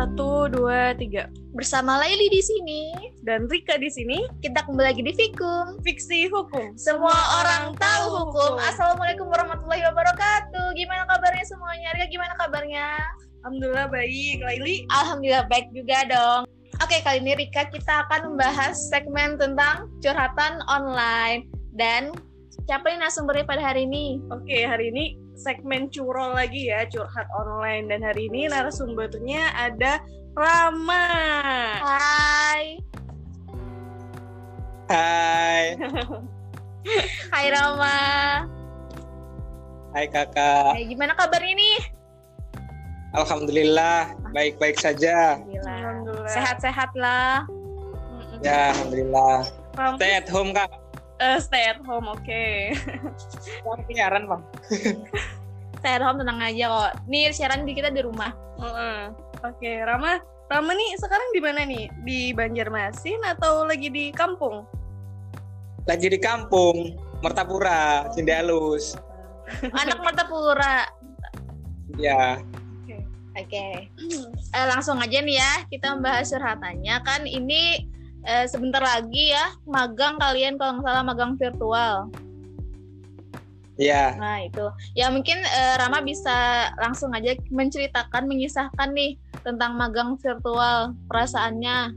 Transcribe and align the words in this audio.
Satu, 0.00 0.48
dua, 0.48 0.96
tiga. 0.96 1.28
Bersama 1.52 2.00
Laili 2.00 2.32
di 2.32 2.40
sini, 2.40 3.12
Dan 3.20 3.44
Rika 3.52 3.76
di 3.76 3.92
sini, 3.92 4.24
kita 4.40 4.64
kembali 4.64 4.96
lagi 4.96 5.04
di 5.04 5.12
Fikum. 5.12 5.76
fiksi 5.84 6.24
hukum. 6.32 6.72
Semua 6.72 7.12
orang 7.12 7.76
tahu 7.76 8.08
hukum. 8.08 8.56
Assalamualaikum 8.64 9.28
warahmatullahi 9.28 9.84
wabarakatuh. 9.92 10.72
Gimana 10.72 11.04
kabarnya 11.04 11.44
semuanya? 11.44 11.92
Rika 11.92 12.08
gimana 12.08 12.32
kabarnya? 12.40 12.96
Alhamdulillah 13.44 13.92
baik. 13.92 14.40
Laili, 14.40 14.88
Alhamdulillah 14.88 15.44
baik 15.52 15.68
juga 15.76 16.08
dong. 16.08 16.48
Oke, 16.80 17.04
kali 17.04 17.20
ini 17.20 17.36
Rika 17.36 17.68
kita 17.68 18.08
akan 18.08 18.32
membahas 18.32 18.80
segmen 18.88 19.36
tentang 19.36 19.84
curhatan 20.00 20.64
online. 20.64 21.44
Dan 21.76 22.16
siapa 22.70 22.86
nih 22.86 23.02
narasumbernya 23.02 23.42
pada 23.50 23.66
hari 23.66 23.82
ini? 23.82 24.22
oke 24.30 24.58
hari 24.62 24.94
ini 24.94 25.18
segmen 25.34 25.90
curol 25.90 26.38
lagi 26.38 26.70
ya, 26.70 26.86
curhat 26.86 27.26
online. 27.34 27.90
Dan 27.90 28.06
hari 28.06 28.30
ini 28.30 28.46
narasumbernya 28.46 29.50
ada 29.58 29.98
Rama. 30.38 31.06
Hai. 31.82 32.78
Hai, 34.86 35.78
Hai 37.34 37.46
Rama. 37.50 37.98
hai 39.90 40.06
kakak. 40.06 40.78
Hai, 40.78 40.86
gimana 40.86 41.18
kabarnya 41.18 41.54
nih? 41.58 41.78
Alhamdulillah, 43.18 44.14
baik-baik 44.30 44.78
saja. 44.78 45.42
Alhamdulillah. 45.42 46.30
Sehat-sehat 46.30 46.90
lah. 46.94 47.42
Ya, 48.46 48.70
alhamdulillah. 48.70 49.50
Stay 49.98 50.14
at 50.14 50.30
home 50.30 50.54
kak. 50.54 50.79
Eh, 51.20 51.38
stay 51.38 51.64
at 51.68 51.80
home, 51.84 52.08
oke. 52.08 52.44
Kamu 53.64 53.82
siaran 53.92 54.24
bang. 54.26 54.42
Stay 55.80 55.92
at 55.96 56.02
home 56.04 56.20
tenang 56.20 56.40
aja 56.40 56.64
kok. 56.68 56.92
Nih 57.08 57.30
siaran 57.32 57.68
di 57.68 57.72
kita 57.76 57.92
di 57.92 58.00
rumah. 58.00 58.32
Heeh. 58.60 59.12
Oke, 59.40 59.70
Rama. 59.84 60.20
Rama 60.50 60.72
nih 60.74 60.98
sekarang 60.98 61.28
di 61.30 61.40
mana 61.40 61.60
nih? 61.62 61.86
Di 62.02 62.20
Banjarmasin 62.34 63.22
atau 63.22 63.64
lagi 63.64 63.88
di 63.88 64.10
kampung? 64.10 64.66
Lagi 65.86 66.10
di 66.10 66.18
kampung, 66.18 66.98
Mertapura, 67.22 68.10
Cindalus. 68.12 68.98
Anak 69.80 70.02
Martapura. 70.02 70.90
Ya, 71.98 72.38
Oke. 73.38 73.88
Eh, 74.50 74.66
langsung 74.66 74.98
aja 74.98 75.22
nih 75.22 75.38
ya 75.38 75.52
kita 75.70 75.94
membahas 75.94 76.34
curhatannya 76.34 76.94
kan 77.06 77.22
ini 77.24 77.86
eh, 78.26 78.46
sebentar 78.48 78.82
lagi 78.82 79.32
ya 79.32 79.54
magang 79.64 80.20
kalian 80.20 80.60
kalau 80.60 80.80
nggak 80.80 80.86
salah 80.86 81.04
magang 81.04 81.32
virtual. 81.36 82.08
ya. 83.80 84.12
Nah 84.20 84.44
itu 84.44 84.68
ya 84.92 85.08
mungkin 85.08 85.40
eh, 85.40 85.74
Rama 85.80 86.04
bisa 86.04 86.68
langsung 86.76 87.16
aja 87.16 87.32
menceritakan 87.48 88.28
mengisahkan 88.28 88.92
nih 88.92 89.16
tentang 89.40 89.72
magang 89.76 90.20
virtual 90.20 90.92
perasaannya. 91.08 91.96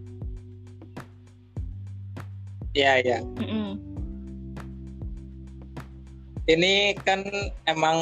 Ya, 2.73 2.97
ya. 3.05 3.21
Mm-mm. 3.37 3.77
Ini 6.49 6.97
kan 7.05 7.23
emang 7.69 7.99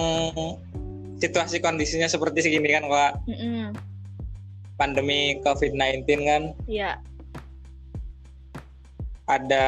situasi 1.20 1.60
kondisinya 1.60 2.08
seperti 2.08 2.42
segini 2.42 2.72
kan, 2.72 2.88
Kak. 2.88 3.14
Mm-mm. 3.28 3.76
Pandemi 4.80 5.38
COVID-19 5.46 6.08
kan 6.26 6.44
Ya. 6.66 6.98
Ada 9.30 9.66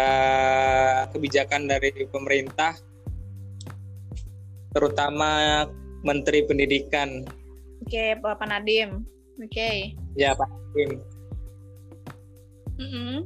kebijakan 1.14 1.70
dari 1.70 1.94
pemerintah 2.10 2.74
terutama 4.74 5.64
Menteri 6.02 6.44
Pendidikan 6.44 7.24
Oke, 7.84 8.16
Bapak 8.24 8.48
Nadim. 8.48 9.04
Oke. 9.44 9.94
ya 10.16 10.34
Pak 10.38 10.50
Kim 10.74 11.02
Mm-mm. 12.80 13.22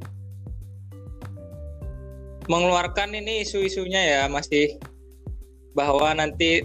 mengeluarkan 2.48 3.12
ini 3.16 3.44
isu-isunya 3.44 4.00
ya 4.00 4.22
masih 4.28 4.76
bahwa 5.76 6.12
nanti 6.16 6.64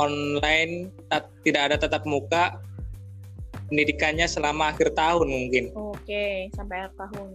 online 0.00 0.88
tidak 1.44 1.62
ada 1.72 1.76
tatap 1.80 2.04
muka 2.08 2.56
pendidikannya 3.68 4.26
selama 4.26 4.72
akhir 4.74 4.92
tahun 4.96 5.28
mungkin 5.28 5.64
Oke, 5.76 6.50
sampai 6.56 6.82
akhir 6.88 6.96
tahun. 6.98 7.28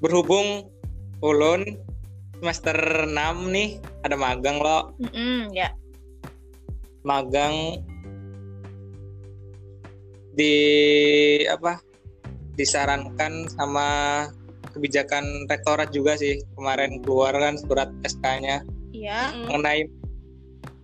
Berhubung 0.00 0.68
ulun 1.20 1.64
semester 2.40 3.04
6 3.04 3.12
nih 3.52 3.76
ada 4.04 4.16
magang 4.16 4.56
loh 4.58 4.96
Mm-mm, 4.96 5.52
ya. 5.52 5.68
magang 7.04 7.76
di 10.32 10.56
apa 11.44 11.84
disarankan 12.56 13.48
sama 13.52 13.88
kebijakan 14.72 15.44
rektorat 15.48 15.92
juga 15.92 16.16
sih 16.16 16.40
kemarin 16.56 17.00
keluar 17.04 17.36
kan 17.36 17.60
surat 17.60 17.92
SK-nya 18.04 18.64
Iya. 18.90 19.32
Mm-mm. 19.32 19.48
mengenai 19.48 19.80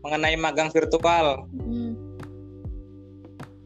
mengenai 0.07 0.37
magang 0.39 0.71
virtual. 0.71 1.51
Mm. 1.51 1.93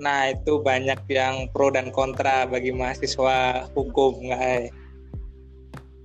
Nah 0.00 0.32
itu 0.32 0.56
banyak 0.64 0.96
yang 1.12 1.52
pro 1.52 1.68
dan 1.68 1.92
kontra 1.92 2.48
bagi 2.48 2.72
mahasiswa 2.72 3.68
hukum 3.76 4.16
guys. 4.24 4.72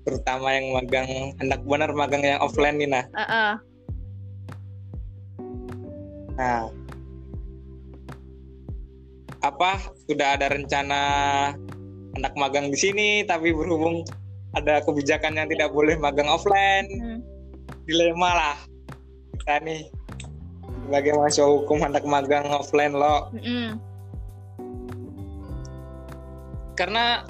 Terutama 0.05 0.53
yang 0.53 0.71
magang 0.77 1.09
hendak 1.41 1.61
benar 1.65 1.91
magang 1.97 2.21
yang 2.21 2.39
offline 2.39 2.77
nih 2.77 2.89
nah. 2.89 3.05
Uh-uh. 3.17 3.51
Nah 6.37 6.69
apa 9.45 9.77
sudah 10.09 10.33
ada 10.33 10.49
rencana 10.49 11.01
hendak 12.17 12.33
magang 12.33 12.73
di 12.73 12.77
sini 12.81 13.09
tapi 13.29 13.53
berhubung 13.53 14.01
ada 14.57 14.81
kebijakan 14.81 15.37
yang 15.37 15.45
tidak 15.45 15.69
boleh 15.69 15.93
magang 16.01 16.25
offline 16.25 16.89
Mm. 16.89 17.19
dilema 17.85 18.31
lah 18.33 18.57
kita 19.37 19.61
nih 19.61 19.81
sebagai 20.89 21.13
mahasiswa 21.13 21.45
hukum 21.45 21.77
hendak 21.85 22.01
magang 22.09 22.49
offline 22.49 22.97
lo 22.97 23.29
Mm-mm. 23.37 23.77
karena 26.73 27.21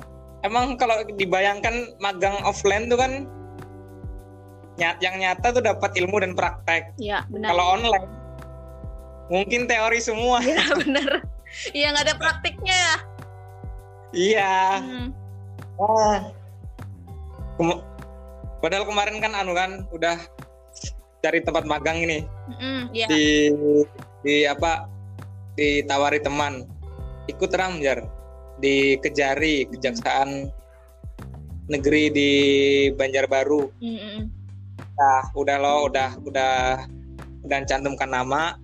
emang 0.46 0.78
kalau 0.78 1.02
dibayangkan 1.10 1.74
magang 1.98 2.38
offline 2.44 2.86
tuh 2.86 2.96
kan 2.96 3.26
nyat 4.76 5.00
yang 5.00 5.18
nyata 5.18 5.50
tuh 5.50 5.64
dapat 5.64 5.96
ilmu 5.96 6.20
dan 6.20 6.36
praktek 6.36 6.92
Ya, 6.96 7.24
benar. 7.28 7.50
kalau 7.50 7.66
online 7.76 8.08
mungkin 9.28 9.66
teori 9.66 9.98
semua 9.98 10.38
Iya, 10.40 10.64
benar. 10.86 11.12
Iya, 11.72 11.88
nggak 11.90 12.06
ada 12.06 12.16
praktiknya 12.16 12.76
ya. 12.76 12.96
iya 14.12 14.54
Mm. 14.80 15.08
Wah. 15.76 16.20
Kem- 17.56 17.84
padahal 18.60 18.86
kemarin 18.86 19.20
kan 19.20 19.32
anu 19.34 19.52
kan 19.52 19.84
udah 19.90 20.16
cari 21.20 21.40
tempat 21.40 21.64
magang 21.64 22.00
ini 22.00 22.24
Mm-mm, 22.52 22.92
Iya. 22.92 23.08
di 23.08 23.26
di 24.22 24.36
apa 24.44 24.88
ditawari 25.56 26.20
teman 26.20 26.68
ikut 27.26 27.50
ramjar 27.50 28.04
di 28.60 28.96
Kejari 29.00 29.68
Kejaksaan 29.68 30.50
Negeri 31.66 32.14
di 32.14 32.32
Banjarbaru 32.94 33.64
Mm-mm. 33.82 34.18
nah 34.96 35.22
udah 35.36 35.58
lo 35.60 35.76
udah 35.90 36.16
udah 36.24 36.54
udah 37.46 37.58
cantumkan 37.66 38.10
nama 38.14 38.56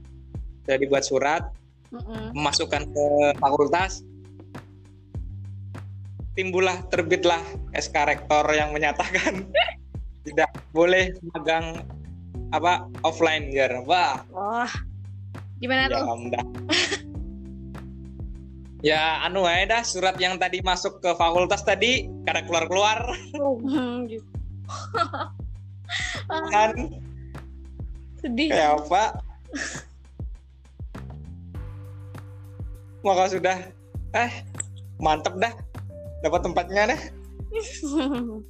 udah 0.67 0.77
dibuat 0.77 1.03
surat 1.03 1.43
Mm-mm. 1.91 2.31
memasukkan 2.37 2.87
ke 2.87 3.05
fakultas 3.41 4.05
timbullah 6.37 6.79
terbitlah 6.87 7.41
SK 7.75 7.95
rektor 8.07 8.45
yang 8.55 8.71
menyatakan 8.71 9.43
tidak 10.25 10.53
boleh 10.71 11.11
magang 11.33 11.83
apa 12.53 12.87
offline 13.01 13.51
jar 13.51 13.81
wah 13.83 14.21
Wah. 14.31 14.71
Gimana 15.61 15.85
ya 15.85 15.93
tuh? 15.93 16.01
ya 18.81 19.21
anu 19.21 19.45
aja 19.45 19.65
dah 19.71 19.83
surat 19.83 20.17
yang 20.17 20.35
tadi 20.35 20.59
masuk 20.61 20.97
ke 20.99 21.13
fakultas 21.13 21.61
tadi 21.61 22.09
kada 22.25 22.41
keluar 22.43 22.65
keluar 22.65 22.97
Hmm, 23.33 24.09
gitu. 24.09 24.25
Ah, 26.27 26.47
kan 26.53 26.73
sedih. 28.17 28.49
kayak 28.49 28.81
apa 28.81 29.03
maka 33.01 33.23
sudah 33.27 33.57
eh 34.13 34.31
mantep 34.97 35.33
dah 35.37 35.53
dapat 36.21 36.41
tempatnya 36.41 36.83
dah 36.93 37.01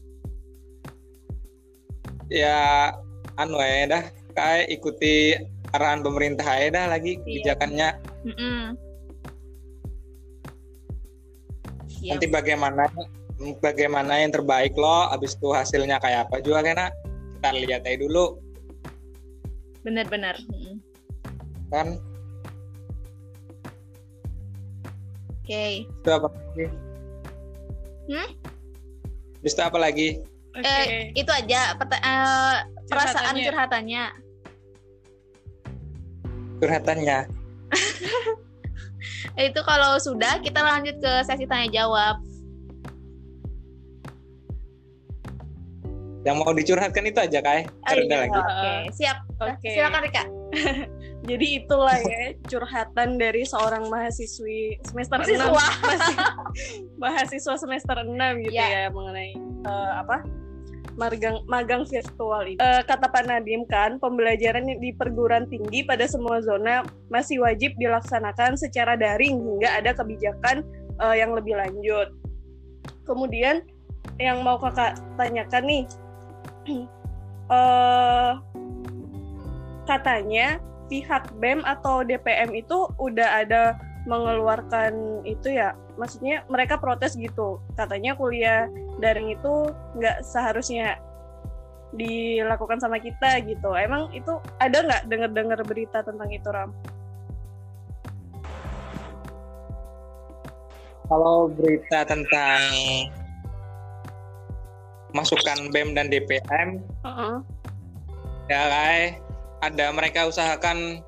ya 2.32 2.92
anu 3.36 3.58
aja 3.58 3.84
dah 3.90 4.04
kayak 4.32 4.68
ikuti 4.70 5.36
arahan 5.72 6.04
pemerintah 6.04 6.44
aja 6.46 6.68
dah 6.72 6.86
lagi 6.92 7.16
Iya. 7.16 7.24
kebijakannya 7.24 7.90
Mm-mm. 8.28 8.64
Iya. 12.02 12.18
nanti 12.18 12.26
bagaimana 12.28 12.90
bagaimana 13.62 14.22
yang 14.22 14.34
terbaik 14.34 14.74
loh 14.74 15.10
abis 15.14 15.38
itu 15.38 15.50
hasilnya 15.54 16.02
kayak 16.02 16.26
apa 16.30 16.42
juga 16.42 16.66
kena 16.66 16.88
kita 17.38 17.50
lihat 17.54 17.82
aja 17.86 17.98
dulu 18.02 18.38
Benar-benar. 19.82 20.38
Kan 21.74 21.98
Oke. 25.42 25.90
Itu 25.90 26.10
apa 26.14 26.30
lagi? 26.30 26.66
Hmm? 28.14 28.30
Habis 29.42 29.54
itu 29.58 29.62
apa 29.66 29.78
lagi? 29.82 30.08
Oke. 30.54 30.70
Eh, 30.70 31.10
itu 31.18 31.32
aja 31.34 31.74
peta- 31.82 31.98
eh, 31.98 32.56
perasaan 32.86 33.36
Curhatannya. 33.42 34.06
curhatannya. 36.62 37.18
Eh, 39.34 39.50
Itu 39.50 39.62
kalau 39.62 39.98
sudah 39.98 40.40
kita 40.40 40.60
lanjut 40.60 40.98
ke 40.98 41.12
sesi 41.24 41.46
tanya 41.46 41.84
jawab. 41.84 42.20
Yang 46.22 46.36
mau 46.38 46.54
dicurhatkan 46.54 47.02
itu 47.04 47.18
aja, 47.18 47.40
Kai. 47.42 47.66
Oh, 47.66 47.90
Ada 47.90 48.02
iya. 48.06 48.18
lagi. 48.22 48.38
Oke, 48.38 48.72
siap. 48.94 49.18
Oke. 49.42 49.70
Silakan 49.74 50.02
Rika. 50.06 50.24
Jadi 51.30 51.46
itulah 51.58 51.98
ya 51.98 52.34
curhatan 52.46 53.18
dari 53.18 53.42
seorang 53.42 53.90
mahasiswi 53.90 54.78
semester 54.86 55.22
Mahasiswa. 55.22 55.50
6 55.50 55.86
Masih- 55.86 56.18
mahasiswa 57.02 57.56
semester 57.58 57.98
6 58.06 58.14
gitu 58.42 58.54
Ya. 58.54 58.86
ya 58.86 58.90
mengenai 58.90 59.34
eh, 59.66 59.92
apa? 59.98 60.22
Magang 61.00 61.44
magang 61.48 61.84
virtual 61.88 62.44
itu. 62.48 62.60
Eh, 62.60 62.82
kata 62.84 63.08
Pak 63.08 63.28
Nadim 63.28 63.64
kan, 63.68 64.00
pembelajaran 64.00 64.68
di 64.68 64.92
perguruan 64.96 65.48
tinggi 65.48 65.84
pada 65.84 66.08
semua 66.08 66.44
zona 66.44 66.84
masih 67.08 67.44
wajib 67.44 67.76
dilaksanakan 67.80 68.60
secara 68.60 69.00
daring 69.00 69.40
hingga 69.40 69.70
ada 69.80 69.92
kebijakan 69.96 70.64
eh, 71.00 71.16
yang 71.20 71.32
lebih 71.36 71.56
lanjut. 71.56 72.12
Kemudian 73.08 73.64
yang 74.18 74.42
mau 74.42 74.58
kakak 74.58 74.98
tanyakan 75.16 75.64
nih, 75.68 75.84
eh 77.56 78.34
katanya 79.90 80.62
pihak 80.88 81.32
BEM 81.40 81.64
atau 81.64 82.04
DPM 82.04 82.52
itu 82.56 82.88
udah 83.00 83.44
ada 83.44 83.80
mengeluarkan 84.10 85.22
itu 85.30 85.54
ya 85.54 85.78
maksudnya 85.94 86.42
mereka 86.50 86.82
protes 86.82 87.14
gitu 87.14 87.62
katanya 87.78 88.18
kuliah 88.18 88.66
daring 88.98 89.30
itu 89.38 89.70
nggak 89.98 90.26
seharusnya 90.26 90.98
dilakukan 91.92 92.80
sama 92.80 92.98
kita 92.98 93.44
gitu 93.44 93.76
emang 93.76 94.10
itu 94.16 94.40
ada 94.58 94.82
nggak 94.82 95.02
dengar-dengar 95.12 95.60
berita 95.68 96.00
tentang 96.02 96.30
itu 96.32 96.48
Ram? 96.48 96.72
Kalau 101.12 101.52
berita 101.52 102.08
tentang 102.08 102.64
masukan 105.12 105.68
BEM 105.76 105.92
dan 105.92 106.08
DPM, 106.08 106.80
Heeh. 107.04 107.36
ya 108.48 108.64
Kai, 108.72 109.20
ada 109.60 109.92
mereka 109.92 110.32
usahakan 110.32 111.04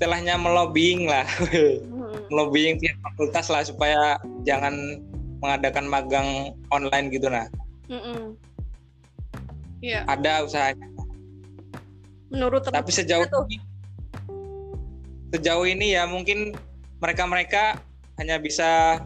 istilahnya 0.00 0.40
melobbying 0.40 1.04
lah, 1.04 1.28
Hmm. 1.92 2.24
melobbying 2.32 2.80
pihak 2.80 2.96
fakultas 3.04 3.52
lah 3.52 3.60
supaya 3.60 4.16
jangan 4.48 4.96
mengadakan 5.44 5.84
magang 5.84 6.56
online 6.72 7.12
gitu 7.12 7.28
nah. 7.28 7.44
Mm-mm. 7.92 8.32
Iya, 9.84 10.08
Ada 10.08 10.48
usahanya. 10.48 10.88
menurut 12.32 12.64
Tapi 12.64 12.88
sejauh 12.88 13.28
tuh? 13.28 13.44
ini, 13.44 13.60
sejauh 15.36 15.68
ini 15.68 15.92
ya 15.92 16.08
mungkin 16.08 16.56
mereka-mereka 17.04 17.76
hanya 18.16 18.40
bisa 18.40 19.04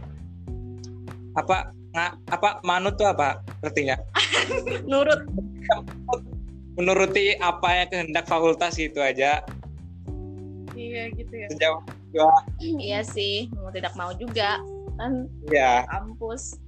apa 1.34 1.74
nga- 1.90 2.14
apa 2.30 2.62
manut 2.62 2.94
tuh 2.94 3.10
apa 3.10 3.42
artinya 3.66 3.98
menurut 4.86 5.26
menuruti 6.78 7.34
apa 7.40 7.82
yang 7.82 7.88
kehendak 7.90 8.26
fakultas 8.28 8.76
gitu 8.78 9.00
aja 9.02 9.42
iya 10.94 11.04
gitu 11.10 11.34
ya. 11.34 11.48
sejauh 11.50 11.82
Iya 12.62 13.00
sih, 13.02 13.50
mau 13.58 13.74
tidak 13.74 13.98
mau 13.98 14.14
juga 14.14 14.62
kan 14.94 15.26
ya 15.50 15.82
kampus. 15.90 16.62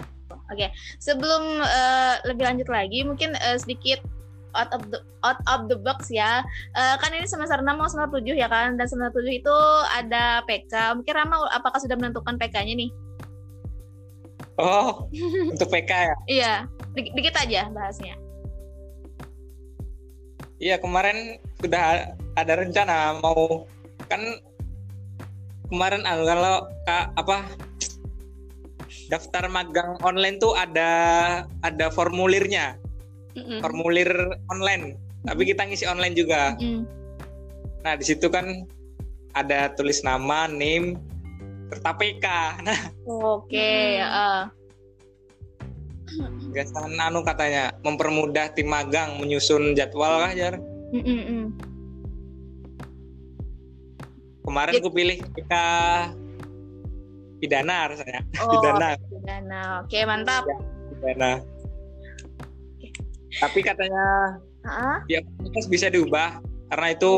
Oke, 0.51 0.71
sebelum 0.99 1.63
eh, 1.63 2.15
lebih 2.27 2.43
lanjut 2.51 2.67
lagi, 2.67 3.07
mungkin 3.07 3.39
eh, 3.39 3.59
sedikit 3.59 4.03
out 4.59 4.71
of 4.75 4.83
the 4.91 4.99
out 5.23 5.39
of 5.47 5.71
the 5.71 5.79
box 5.79 6.11
ya. 6.11 6.43
Eh, 6.75 6.95
kan 6.99 7.15
ini 7.15 7.31
semester 7.31 7.63
6 7.63 7.67
mau 7.79 7.87
semester 7.87 8.19
7 8.19 8.35
ya 8.35 8.51
kan, 8.51 8.75
dan 8.75 8.87
semester 8.91 9.23
7 9.23 9.31
itu 9.39 9.57
ada 9.95 10.43
PK. 10.51 10.99
Mungkin 10.99 11.15
Rama 11.15 11.47
apakah 11.55 11.79
sudah 11.79 11.95
menentukan 11.95 12.35
PK-nya 12.35 12.75
nih? 12.75 12.91
oh 14.57 15.05
untuk 15.53 15.69
PK 15.69 15.91
ya 15.93 16.17
Iya, 16.27 16.53
dikit, 16.97 17.13
dikit 17.13 17.35
aja 17.37 17.69
bahasnya. 17.73 18.17
iya 20.57 20.81
kemarin 20.81 21.37
sudah 21.61 22.17
ada 22.33 22.53
rencana 22.57 23.21
mau 23.21 23.69
kan 24.07 24.23
kemarin 25.71 26.03
ah, 26.07 26.17
kalau 26.23 26.57
Kak, 26.87 27.05
apa 27.19 27.37
daftar 29.11 29.47
magang 29.51 29.99
online 30.03 30.39
tuh 30.43 30.55
ada 30.55 30.91
ada 31.63 31.87
formulirnya 31.95 32.75
Mm-mm. 33.39 33.63
formulir 33.63 34.11
online 34.51 34.99
tapi 35.27 35.43
kita 35.47 35.67
ngisi 35.67 35.87
online 35.87 36.15
juga 36.15 36.55
Mm. 36.59 36.83
nah 37.87 37.95
di 37.95 38.05
situ 38.07 38.27
kan 38.27 38.67
ada 39.37 39.71
tulis 39.75 40.03
nama 40.03 40.51
name 40.51 40.99
serta 41.71 41.93
PK 41.99 42.27
nah 42.67 42.81
Oke, 43.07 44.03
Hmm. 46.17 46.23
eh, 46.23 46.55
gagasan 46.55 46.97
anu 47.03 47.21
katanya 47.27 47.75
mempermudah 47.83 48.55
tim 48.55 48.71
magang 48.71 49.19
menyusun 49.19 49.75
jadwal 49.75 50.23
kah 50.23 50.33
jar 50.35 50.55
mm, 50.95 51.03
mm. 51.03 51.45
Kemarin 54.47 54.79
aku 54.79 54.91
pilih 54.95 55.19
PK 55.35 55.53
pidana 57.43 57.91
rasanya 57.93 58.21
Oh, 58.43 58.51
pidana 58.55 58.89
pidana. 58.97 59.61
Oke, 59.85 59.99
mantap. 60.07 60.47
pidana 60.95 61.43
tapi 63.37 63.61
katanya 63.61 64.39
ya 65.13 65.21
fakultas 65.21 65.67
bisa 65.69 65.93
diubah 65.93 66.41
karena 66.73 66.89
itu 66.97 67.13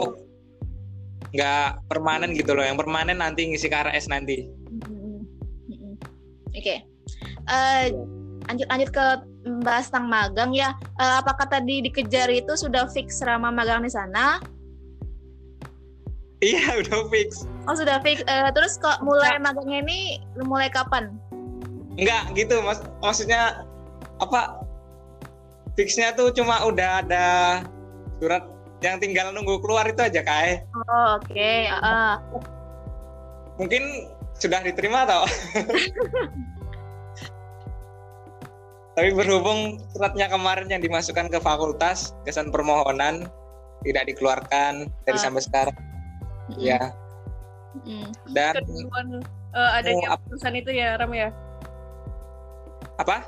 nggak 1.33 1.85
permanen 1.89 2.33
gitu 2.33 2.57
loh 2.57 2.65
yang 2.65 2.81
permanen 2.81 3.21
nanti 3.21 3.45
ngisi 3.45 3.69
KRS 3.69 4.09
nanti. 4.09 4.49
Mm-mm. 4.81 5.21
Oke. 6.57 6.77
Eh, 7.49 7.85
lanjut 8.49 8.67
lanjut 8.69 8.91
ke 8.93 9.07
bahas 9.61 9.93
tentang 9.93 10.09
magang 10.09 10.51
ya. 10.57 10.73
Eh, 10.97 11.15
apakah 11.21 11.45
tadi 11.45 11.85
dikejar 11.85 12.33
itu 12.33 12.57
sudah 12.57 12.89
fix 12.89 13.21
Rama 13.21 13.53
magang 13.53 13.85
di 13.85 13.93
sana? 13.93 14.41
Iya 16.41 16.75
udah 16.81 17.07
fix 17.09 17.45
Oh 17.69 17.77
sudah 17.77 18.01
fix. 18.01 18.25
Eh, 18.25 18.49
terus 18.57 18.81
kok 18.81 19.05
mulai 19.05 19.37
magangnya 19.37 19.85
ini 19.85 20.01
mulai 20.41 20.73
kapan? 20.73 21.13
Enggak 22.01 22.33
gitu 22.33 22.63
mas 22.63 22.81
maksudnya 22.99 23.67
apa 24.19 24.63
fixnya 25.75 26.11
tuh 26.13 26.31
cuma 26.31 26.65
udah 26.65 27.03
ada 27.03 27.27
surat 28.19 28.47
yang 28.81 28.99
tinggal 28.99 29.31
nunggu 29.31 29.59
keluar 29.59 29.85
itu 29.85 29.99
aja 29.99 30.23
kai 30.23 30.63
Oh 30.89 31.19
oke. 31.19 31.51
ah. 31.69 32.23
mungkin 33.59 34.07
sudah 34.39 34.63
diterima 34.63 35.03
tau 35.03 35.27
tapi 38.95 39.15
berhubung 39.15 39.79
suratnya 39.91 40.27
kemarin 40.27 40.67
yang 40.67 40.79
dimasukkan 40.79 41.27
ke 41.27 41.39
fakultas 41.39 42.15
kesan 42.23 42.51
permohonan 42.51 43.27
tidak 43.83 44.05
dikeluarkan 44.07 44.87
dari 45.05 45.19
Ah. 45.19 45.23
sampai 45.23 45.43
sekarang 45.43 45.77
Mm-mm. 46.49 46.65
ya 46.65 46.81
Mm-mm. 47.85 48.05
dan 48.33 48.55
keduluan 48.59 49.07
eh, 49.53 49.71
adanya 49.77 50.07
Oh, 50.09 50.17
keputusan 50.17 50.55
itu 50.57 50.71
ya 50.73 50.97
Ram 50.97 51.13
ya 51.13 51.29
apa 52.99 53.23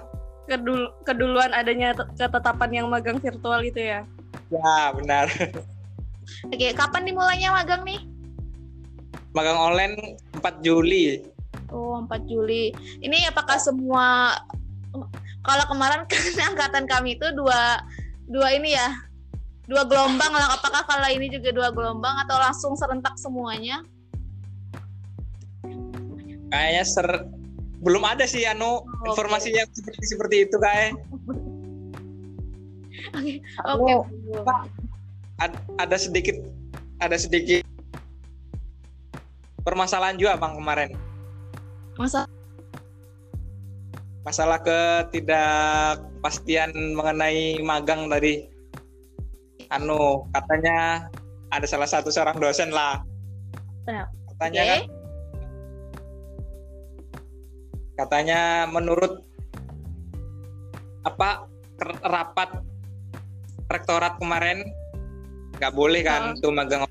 Kedul 0.51 0.91
keduluan 1.07 1.55
adanya 1.55 1.95
te- 1.95 2.11
ketetapan 2.19 2.71
yang 2.75 2.87
magang 2.91 3.23
virtual 3.23 3.63
itu 3.63 3.79
ya 3.79 4.03
ya 4.51 4.91
benar 4.97 5.31
Oke, 6.47 6.71
kapan 6.75 7.07
dimulainya 7.07 7.51
magang 7.51 7.83
nih? 7.83 8.01
magang 9.31 9.59
online 9.59 10.19
4 10.39 10.63
Juli 10.63 11.23
Oh 11.71 12.03
4 12.03 12.27
Juli. 12.27 12.75
Ini 12.99 13.31
apakah 13.31 13.59
semua 13.63 14.35
kalau 15.47 15.65
kemarin 15.71 16.03
kan 16.11 16.51
angkatan 16.51 16.85
kami 16.91 17.15
itu 17.15 17.31
dua 17.31 17.79
dua 18.27 18.49
ini 18.55 18.75
ya 18.75 18.91
dua 19.71 19.87
gelombang 19.87 20.35
lah. 20.35 20.59
Apakah 20.59 20.83
kala 20.83 21.15
ini 21.15 21.31
juga 21.31 21.55
dua 21.55 21.71
gelombang 21.71 22.27
atau 22.27 22.35
langsung 22.43 22.75
serentak 22.75 23.15
semuanya? 23.15 23.87
kayaknya 26.51 26.85
ser 26.85 27.09
belum 27.81 28.05
ada 28.05 28.29
sih 28.29 28.45
anu 28.45 28.85
Oke. 28.85 29.09
informasi 29.15 29.55
yang 29.57 29.71
seperti 29.73 30.05
seperti 30.05 30.45
itu 30.45 30.61
kayak 30.61 30.93
Oke. 33.73 34.05
ad- 35.41 35.65
ada 35.81 35.97
sedikit 35.97 36.37
ada 37.01 37.17
sedikit 37.17 37.65
permasalahan 39.65 40.21
juga 40.21 40.37
bang 40.37 40.53
kemarin 40.59 40.91
Masa 41.97 42.29
masalah 44.21 44.61
ketidakpastian 44.61 46.77
mengenai 46.93 47.57
magang 47.65 48.13
tadi 48.13 48.50
anu 49.71 50.27
katanya 50.35 51.07
ada 51.51 51.67
salah 51.67 51.87
satu 51.87 52.11
seorang 52.11 52.39
dosen 52.39 52.71
lah 52.71 53.03
Kenapa? 53.87 54.11
katanya 54.35 54.63
Oke. 54.63 54.71
kan 54.71 54.83
katanya 58.01 58.41
menurut 58.67 59.21
apa 61.05 61.45
rapat 62.05 62.49
rektorat 63.69 64.17
kemarin 64.19 64.65
nggak 65.61 65.73
boleh 65.77 66.01
kan 66.01 66.33
tuh 66.41 66.53
magang 66.53 66.85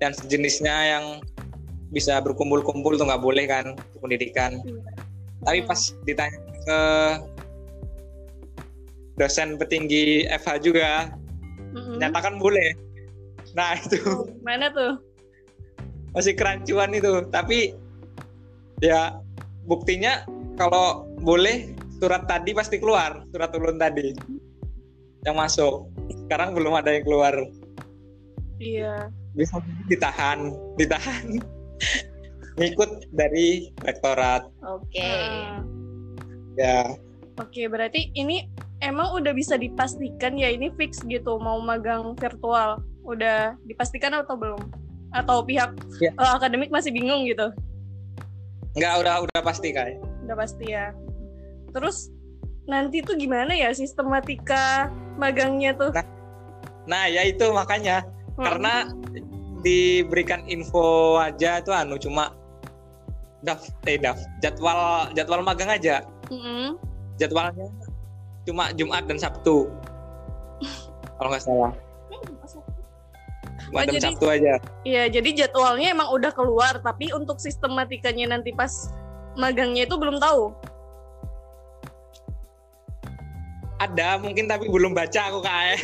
dan 0.00 0.12
sejenisnya 0.16 0.96
yang 0.96 1.04
bisa 1.92 2.18
berkumpul-kumpul 2.18 2.96
tuh 2.98 3.06
nggak 3.06 3.22
boleh 3.22 3.46
kan 3.46 3.76
untuk 3.78 4.00
pendidikan. 4.02 4.58
Tapi 5.44 5.62
Hmm. 5.62 5.68
pas 5.68 5.80
ditanya 6.02 6.38
ke 6.64 6.80
dosen 9.14 9.54
petinggi 9.60 10.26
FH 10.26 10.58
juga 10.64 11.14
Mm-mm. 11.74 11.98
nyatakan 11.98 12.38
boleh. 12.38 12.72
Nah 13.58 13.76
itu 13.82 14.30
Mana 14.40 14.70
tuh? 14.70 15.02
masih 16.14 16.38
kerancuan 16.38 16.94
itu. 16.94 17.26
Tapi 17.28 17.74
ya 18.78 19.18
buktinya 19.66 20.22
kalau 20.54 21.10
boleh 21.18 21.74
surat 21.98 22.30
tadi 22.30 22.54
pasti 22.54 22.78
keluar 22.78 23.26
surat 23.34 23.50
ulun 23.58 23.76
tadi 23.76 24.14
yang 25.26 25.34
masuk. 25.34 25.90
Sekarang 26.24 26.54
belum 26.54 26.78
ada 26.78 26.94
yang 26.94 27.04
keluar. 27.04 27.34
Iya. 28.62 29.10
Bisa 29.34 29.58
ditahan, 29.90 30.54
ditahan. 30.78 31.42
Ngikut 32.62 33.10
dari 33.10 33.74
rektorat. 33.82 34.46
Oke. 34.62 35.02
Ah. 35.02 35.58
Ya, 36.54 36.94
Oke, 37.42 37.66
berarti 37.66 38.14
ini 38.14 38.46
emang 38.84 39.16
udah 39.16 39.32
bisa 39.32 39.56
dipastikan 39.56 40.36
ya 40.36 40.52
ini 40.52 40.68
fix 40.76 41.00
gitu 41.02 41.40
mau 41.40 41.58
magang 41.58 42.12
virtual. 42.14 42.78
Udah 43.02 43.56
dipastikan 43.64 44.12
atau 44.14 44.36
belum? 44.36 44.60
Atau 45.10 45.40
pihak 45.42 45.72
Ya. 45.98 46.12
eh, 46.12 46.30
akademik 46.32 46.68
masih 46.68 46.92
bingung 46.92 47.24
gitu? 47.24 47.48
nggak 48.74 48.94
udah 49.00 49.14
udah 49.22 49.40
pasti 49.40 49.70
kayak. 49.70 50.02
Udah 50.26 50.34
pasti 50.34 50.66
ya. 50.66 50.90
Terus 51.70 52.10
nanti 52.66 53.00
tuh 53.00 53.14
gimana 53.14 53.54
ya 53.54 53.70
sistematika 53.70 54.90
magangnya 55.14 55.72
tuh? 55.74 55.90
Nah, 55.90 56.02
Nah 56.84 57.04
ya 57.06 57.22
itu 57.22 57.48
makanya 57.48 58.02
Hmm. 58.34 58.44
karena 58.44 58.74
diberikan 59.62 60.42
info 60.44 61.16
aja 61.16 61.62
tuh 61.62 61.72
anu 61.72 61.96
cuma 61.96 62.34
daf 63.40 63.62
eh 63.86 63.96
daf 63.96 64.18
jadwal 64.40 65.06
jadwal 65.14 65.40
magang 65.40 65.70
aja 65.70 66.02
Mm-mm. 66.28 66.76
jadwalnya 67.16 67.70
cuma 68.44 68.70
Jumat 68.72 69.04
dan 69.04 69.16
Sabtu. 69.16 69.68
Kalau 71.16 71.28
nggak 71.28 71.42
salah. 71.42 71.72
Jumat 73.64 73.74
Oh, 73.74 73.80
dan 73.82 73.94
jadi- 73.94 74.04
Sabtu 74.06 74.26
aja. 74.28 74.54
Iya, 74.82 75.02
jadi 75.10 75.28
jadwalnya 75.44 75.90
emang 75.90 76.08
udah 76.10 76.30
keluar, 76.30 76.78
tapi 76.78 77.10
untuk 77.10 77.36
sistematikanya 77.36 78.30
nanti 78.30 78.50
pas 78.50 78.70
magangnya 79.34 79.84
itu 79.84 79.96
belum 79.96 80.18
tahu. 80.18 80.52
ada 83.74 84.16
mungkin 84.16 84.46
tapi 84.46 84.64
belum 84.64 84.94
baca 84.94 85.28
aku 85.28 85.42
kayak 85.42 85.76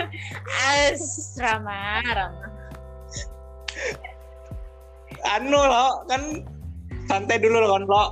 As, 0.72 1.36
Rama, 1.36 2.00
Rama. 2.00 2.46
anu 5.28 5.60
loh 5.60 6.06
kan 6.06 6.22
santai 7.04 7.36
dulu 7.36 7.60
loh 7.60 7.70
kan 7.74 7.84
lo 7.84 8.04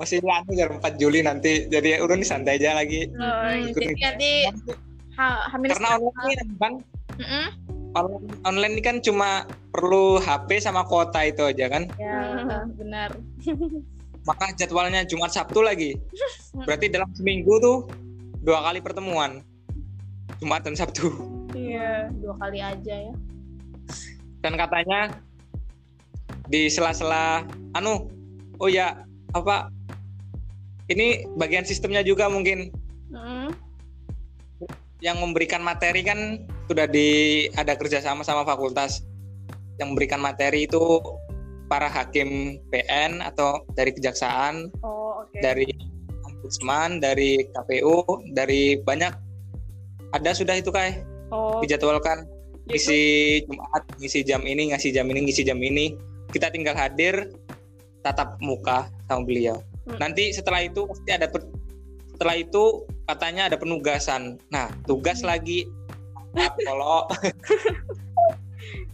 masih 0.00 0.18
anu 0.24 0.50
jam 0.56 0.80
4 0.80 0.96
Juli 0.96 1.20
nanti 1.20 1.68
jadi 1.68 2.00
udah 2.00 2.16
nih 2.16 2.24
santai 2.24 2.56
aja 2.56 2.72
lagi 2.74 3.04
Oh, 3.12 3.52
ikutin. 3.68 3.92
jadi 3.94 4.32
nanti 4.48 4.72
ha, 5.14 5.44
hamil 5.52 5.68
karena 5.70 5.90
online 6.00 6.50
kan 6.56 6.72
Mm-mm. 7.20 7.46
online, 7.92 8.24
online 8.42 8.72
ini 8.74 8.82
kan 8.82 8.96
cuma 8.98 9.44
perlu 9.70 10.16
HP 10.16 10.56
sama 10.58 10.82
kuota 10.82 11.20
itu 11.22 11.44
aja 11.44 11.68
kan 11.68 11.84
Ya, 12.00 12.64
benar. 12.72 13.12
maka 14.28 14.52
jadwalnya 14.52 15.04
Jumat 15.04 15.32
Sabtu 15.32 15.60
lagi 15.60 15.96
berarti 16.54 16.88
dalam 16.88 17.08
seminggu 17.12 17.60
tuh 17.60 17.78
dua 18.40 18.64
kali 18.64 18.80
pertemuan 18.80 19.44
Jumat 20.40 20.64
dan 20.64 20.72
Sabtu 20.74 21.12
Iya. 21.52 22.08
Dua 22.16 22.34
kali 22.38 22.62
aja 22.62 22.94
ya. 23.04 23.12
dan 24.40 24.56
katanya 24.56 25.12
di 26.46 26.66
sela-sela 26.66 27.44
anu 27.76 28.08
oh 28.56 28.66
ya 28.66 29.04
apa 29.30 29.68
ini 30.90 31.24
bagian 31.38 31.62
sistemnya 31.62 32.02
juga 32.02 32.26
mungkin. 32.26 32.74
Mm. 33.10 33.50
yang 35.00 35.16
memberikan 35.16 35.64
materi 35.64 36.04
kan 36.04 36.44
sudah 36.68 36.84
di 36.84 37.48
ada 37.56 37.72
kerjasama 37.72 38.20
sama 38.20 38.44
fakultas. 38.44 39.00
Yang 39.80 39.96
memberikan 39.96 40.20
materi 40.20 40.68
itu 40.68 41.00
para 41.72 41.88
hakim 41.88 42.60
PN 42.68 43.24
atau 43.24 43.64
dari 43.72 43.96
kejaksaan 43.96 44.68
Oh, 44.84 45.24
oke. 45.24 45.40
dari 45.40 45.64
ombudsman 46.28 47.00
dari 47.00 47.48
KPU 47.48 48.04
dari 48.36 48.76
banyak. 48.76 49.08
Ada 50.12 50.36
sudah 50.36 50.60
itu 50.60 50.68
kayak 50.68 51.00
Oh, 51.32 51.64
dijadwalkan. 51.64 52.28
Ngisi 52.68 53.00
Jumat 53.48 53.82
ngisi 53.96 54.20
jam 54.20 54.44
ini 54.44 54.74
ngasih 54.74 54.92
jam 54.92 55.08
ini 55.08 55.24
ngisi 55.24 55.48
jam 55.48 55.56
ini. 55.64 55.96
Kita 56.28 56.52
tinggal 56.52 56.76
hadir 56.76 57.32
tatap 58.04 58.36
muka 58.44 58.92
sama 59.08 59.24
beliau. 59.24 59.56
Hmm. 59.56 59.69
Nanti 59.98 60.30
setelah 60.30 60.62
itu 60.62 60.86
pasti 60.86 61.10
ada 61.10 61.26
setelah 62.14 62.36
itu 62.36 62.84
katanya 63.08 63.48
ada 63.48 63.56
penugasan 63.56 64.36
nah 64.52 64.68
tugas 64.84 65.24
lagi 65.24 65.66
kalau 66.62 67.08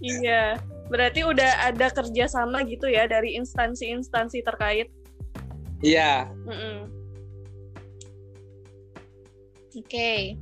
Iya. 0.01 0.61
Berarti 0.87 1.27
udah 1.27 1.67
ada 1.73 1.91
kerjasama 1.91 2.63
gitu 2.71 2.87
ya 2.87 3.11
dari 3.11 3.35
instansi-instansi 3.35 4.39
terkait. 4.47 4.89
iya 5.85 6.25
Mm-mm. 6.49 6.89
Oke. 9.77 10.41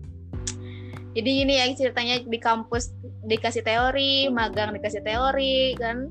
Jadi 1.14 1.30
ini 1.42 1.58
ya 1.58 1.66
ceritanya 1.74 2.22
di 2.22 2.38
kampus 2.38 2.94
dikasih 3.26 3.66
teori, 3.66 4.30
magang 4.30 4.78
dikasih 4.78 5.02
teori 5.02 5.74
kan. 5.74 6.06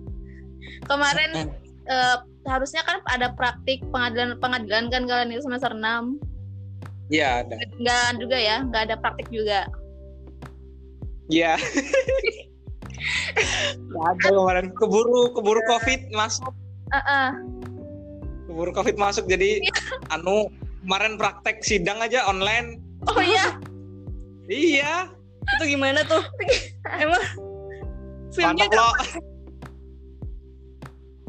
Kemarin 0.83 1.55
eh, 1.87 2.17
harusnya 2.47 2.83
kan 2.83 2.99
ada 3.07 3.31
praktik 3.35 3.79
pengadilan 3.91 4.35
pengadilan 4.39 4.91
kan 4.91 5.03
kalian 5.07 5.31
itu 5.35 5.43
semester 5.43 5.71
6. 5.71 6.19
iya 7.11 7.43
ada. 7.43 7.55
Enggak 7.77 8.07
juga 8.19 8.37
ya, 8.39 8.55
enggak 8.63 8.83
ada 8.89 8.95
praktik 8.99 9.27
juga. 9.29 9.67
iya. 11.31 11.55
Nggak 13.89 14.07
ada 14.17 14.27
kemarin. 14.31 14.67
Keburu 14.75 15.33
keburu 15.35 15.61
covid 15.67 16.01
masuk. 16.13 16.53
Heeh. 16.93 17.29
keburu 18.43 18.69
covid 18.75 18.95
masuk 18.99 19.25
jadi 19.25 19.63
anu 20.13 20.51
kemarin 20.83 21.15
praktek 21.15 21.63
sidang 21.63 21.99
aja 22.03 22.27
online. 22.27 22.83
Oh 23.09 23.19
iya, 23.23 23.55
iya. 24.47 25.09
Itu 25.57 25.63
gimana 25.67 26.03
tuh? 26.07 26.23
Emang 27.03 27.23
filmnya 28.31 28.67
lo 28.71 28.87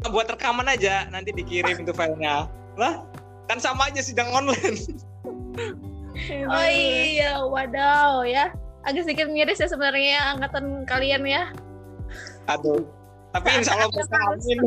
buat 0.07 0.27
rekaman 0.27 0.67
aja 0.67 1.05
nanti 1.07 1.31
dikirim 1.31 1.75
itu 1.75 1.91
filenya 1.91 2.45
lah 2.75 3.03
kan 3.45 3.57
sama 3.57 3.87
aja 3.87 4.01
sidang 4.01 4.29
online 4.29 4.77
nggak- 6.25 6.47
oh 6.47 6.67
iya, 6.67 7.39
wadaw 7.41 8.23
ya. 8.23 8.49
Agak 8.81 9.03
sedikit 9.03 9.27
miris 9.27 9.57
ya 9.57 9.65
sebenarnya 9.65 10.31
angkatan 10.31 10.85
kalian 10.85 11.25
ya. 11.25 11.49
aduh 12.45 12.85
tapi 13.31 13.49
insya 13.51 13.73
Allah 13.73 13.89
bisa 13.89 14.13
amin 14.15 14.59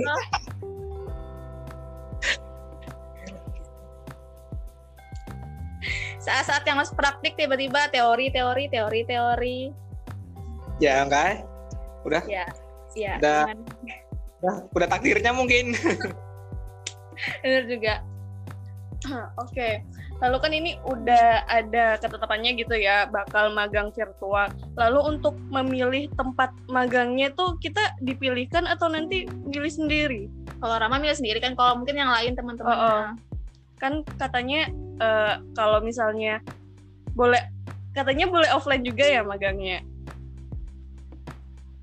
Saat-saat 6.18 6.66
yang 6.66 6.76
harus 6.76 6.92
praktik 6.92 7.38
tiba-tiba 7.38 7.88
teori, 7.88 8.28
teori, 8.28 8.66
teori, 8.68 9.00
teori. 9.06 9.58
ya 10.78 11.02
enggak 11.02 11.24
eh? 11.32 11.38
udah 12.06 12.22
Ya, 12.30 12.46
ya. 12.94 13.18
Udah. 13.18 13.50
aman. 13.50 13.58
Udah 14.38 14.54
udah 14.70 14.88
takdirnya 14.88 15.34
mungkin 15.34 15.74
Bener 17.42 17.64
juga. 17.66 17.94
Oke. 19.44 19.82
Lalu 20.18 20.36
kan 20.42 20.50
ini 20.50 20.70
udah 20.82 21.46
ada 21.46 21.94
ketetapannya 22.02 22.58
gitu 22.58 22.74
ya, 22.74 23.06
bakal 23.06 23.54
magang 23.54 23.94
virtual. 23.94 24.50
Lalu 24.74 25.00
untuk 25.14 25.38
memilih 25.50 26.10
tempat 26.18 26.50
magangnya 26.66 27.30
tuh 27.38 27.54
kita 27.62 27.94
dipilihkan 28.02 28.66
atau 28.66 28.90
nanti 28.90 29.30
milih 29.46 29.70
sendiri? 29.70 30.26
Kalau 30.58 30.74
Rama 30.74 30.98
milih 30.98 31.14
sendiri 31.14 31.38
kan, 31.38 31.54
kalau 31.54 31.78
mungkin 31.78 32.02
yang 32.02 32.10
lain 32.10 32.34
teman-teman. 32.34 32.74
Oh, 32.74 32.82
oh. 32.82 33.02
Kan 33.78 34.02
katanya 34.18 34.66
eh, 34.98 35.34
kalau 35.54 35.78
misalnya 35.78 36.42
boleh 37.14 37.38
katanya 37.94 38.26
boleh 38.26 38.50
offline 38.50 38.82
juga 38.82 39.06
ya 39.06 39.22
magangnya. 39.22 39.82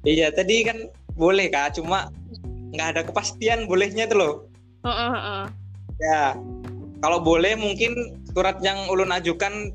iya 0.06 0.30
tadi 0.30 0.62
kan 0.62 0.86
boleh 1.18 1.50
kak 1.50 1.82
cuma 1.82 2.14
nggak 2.76 2.90
ada 2.96 3.02
kepastian 3.08 3.66
bolehnya 3.66 4.06
tuh 4.06 4.18
loh 4.20 4.34
Heeh, 4.86 5.10
heeh. 5.16 5.44
ya 6.04 6.24
kalau 7.02 7.20
boleh 7.24 7.58
mungkin 7.58 8.22
surat 8.36 8.60
yang 8.62 8.78
ulun 8.92 9.10
ajukan 9.16 9.74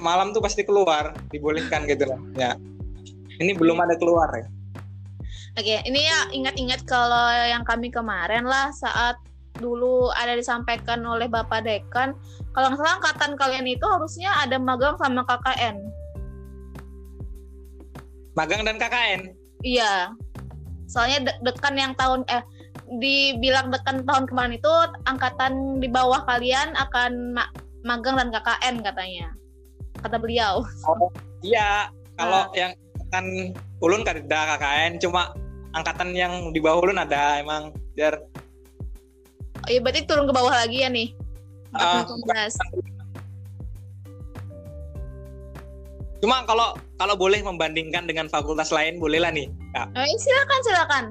malam 0.00 0.32
tuh 0.32 0.40
pasti 0.44 0.62
keluar 0.62 1.12
dibolehkan 1.34 1.84
gitu 1.90 2.06
lah 2.08 2.20
ya 2.38 2.50
ini 3.42 3.52
belum 3.52 3.82
ada 3.82 3.98
keluar 3.98 4.30
ya 4.32 4.46
Oke, 5.56 5.80
ini 5.88 6.04
ya 6.04 6.28
ingat-ingat 6.36 6.84
kalau 6.84 7.32
yang 7.32 7.64
kami 7.64 7.88
kemarin 7.88 8.44
lah 8.44 8.68
saat 8.76 9.16
dulu 9.56 10.12
ada 10.12 10.36
disampaikan 10.36 11.00
oleh 11.00 11.32
Bapak 11.32 11.64
Dekan, 11.64 12.12
kalau 12.52 12.68
nggak 12.68 12.80
salah 12.84 13.00
angkatan 13.00 13.32
kalian 13.40 13.64
itu 13.64 13.80
harusnya 13.88 14.36
ada 14.36 14.60
magang 14.60 15.00
sama 15.00 15.24
KKN. 15.24 15.80
Magang 18.36 18.68
dan 18.68 18.76
KKN. 18.76 19.32
Iya. 19.64 20.12
Soalnya 20.86 21.30
de- 21.30 21.38
dekan 21.50 21.74
yang 21.74 21.92
tahun 21.98 22.22
eh 22.30 22.42
dibilang 23.02 23.74
dekan 23.74 24.06
tahun 24.06 24.30
kemarin 24.30 24.54
itu 24.58 24.72
angkatan 25.10 25.82
di 25.82 25.88
bawah 25.90 26.22
kalian 26.26 26.74
akan 26.78 27.34
ma- 27.34 27.52
magang 27.82 28.18
dan 28.18 28.30
KKN 28.30 28.74
katanya. 28.86 29.28
Kata 30.02 30.16
beliau. 30.18 30.62
Iya, 31.42 31.90
kalau 32.18 32.50
yang 32.54 32.72
kan 33.10 33.24
ulun 33.82 34.02
kan 34.02 34.18
ada 34.18 34.56
KKN, 34.56 34.98
cuma 35.02 35.34
angkatan 35.74 36.14
yang 36.14 36.50
di 36.54 36.58
bawah 36.62 36.82
ulun 36.86 36.98
ada 36.98 37.38
emang 37.42 37.74
biar 37.94 38.18
Oh, 39.66 39.70
iya 39.74 39.82
berarti 39.82 40.06
turun 40.06 40.30
ke 40.30 40.34
bawah 40.36 40.54
lagi 40.54 40.86
ya 40.86 40.88
nih. 40.92 41.10
18. 41.74 42.95
Cuma 46.22 46.44
kalau 46.48 46.76
kalau 46.96 47.14
boleh 47.14 47.44
membandingkan 47.44 48.08
dengan 48.08 48.26
fakultas 48.30 48.72
lain 48.72 48.96
bolehlah 48.96 49.30
nih. 49.32 49.48
Kak. 49.76 49.92
Eh, 49.94 50.16
silakan 50.16 50.60
silakan. 50.64 51.04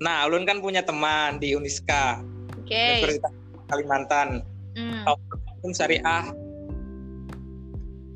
Nah, 0.00 0.24
ulun 0.24 0.48
kan 0.48 0.64
punya 0.64 0.80
teman 0.80 1.36
di 1.36 1.52
Uniska, 1.52 2.24
Oke. 2.56 2.72
Universitas 2.72 3.34
Kalimantan, 3.68 4.40
Hmm. 4.74 5.04
hukum 5.60 5.70
syariah. 5.76 6.32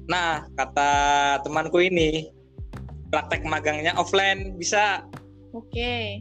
Nah, 0.08 0.48
kata 0.56 0.92
temanku 1.44 1.80
ini 1.80 2.32
praktek 3.12 3.44
magangnya 3.46 3.94
offline 3.94 4.56
bisa 4.58 5.04
Oke. 5.54 6.18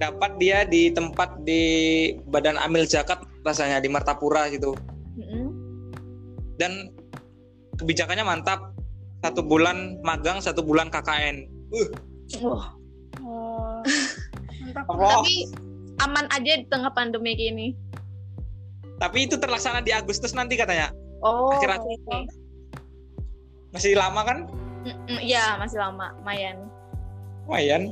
dapat 0.00 0.34
dia 0.42 0.66
di 0.66 0.90
tempat 0.90 1.38
di 1.46 1.62
Badan 2.26 2.58
Amil 2.58 2.88
Zakat 2.88 3.22
rasanya 3.46 3.78
di 3.78 3.88
Martapura 3.92 4.50
gitu. 4.50 4.74
Mm-mm. 5.14 5.46
Dan 6.58 6.90
kebijakannya 7.76 8.24
mantap. 8.24 8.72
Satu 9.20 9.40
bulan 9.40 9.96
magang, 10.04 10.36
satu 10.38 10.60
bulan 10.60 10.92
KKN. 10.92 11.48
Uh, 11.72 11.88
Wah, 12.44 12.66
Oh, 13.24 13.80
mantap. 14.60 14.84
Allah. 14.90 15.22
tapi 15.22 15.48
aman 16.02 16.26
aja 16.28 16.52
di 16.60 16.66
tengah 16.68 16.92
pandemi 16.92 17.32
gini. 17.32 17.72
Tapi 19.00 19.24
itu 19.24 19.40
terlaksana 19.40 19.80
di 19.80 19.90
Agustus 19.90 20.36
nanti 20.36 20.54
katanya. 20.54 20.92
Oh. 21.20 21.56
Akhir- 21.56 21.80
oke. 21.80 22.18
Masih 23.72 23.96
lama 23.96 24.20
kan? 24.22 24.38
Iya, 25.08 25.56
masih 25.56 25.80
lama, 25.80 26.12
lumayan. 26.20 26.68
Lumayan. 27.48 27.82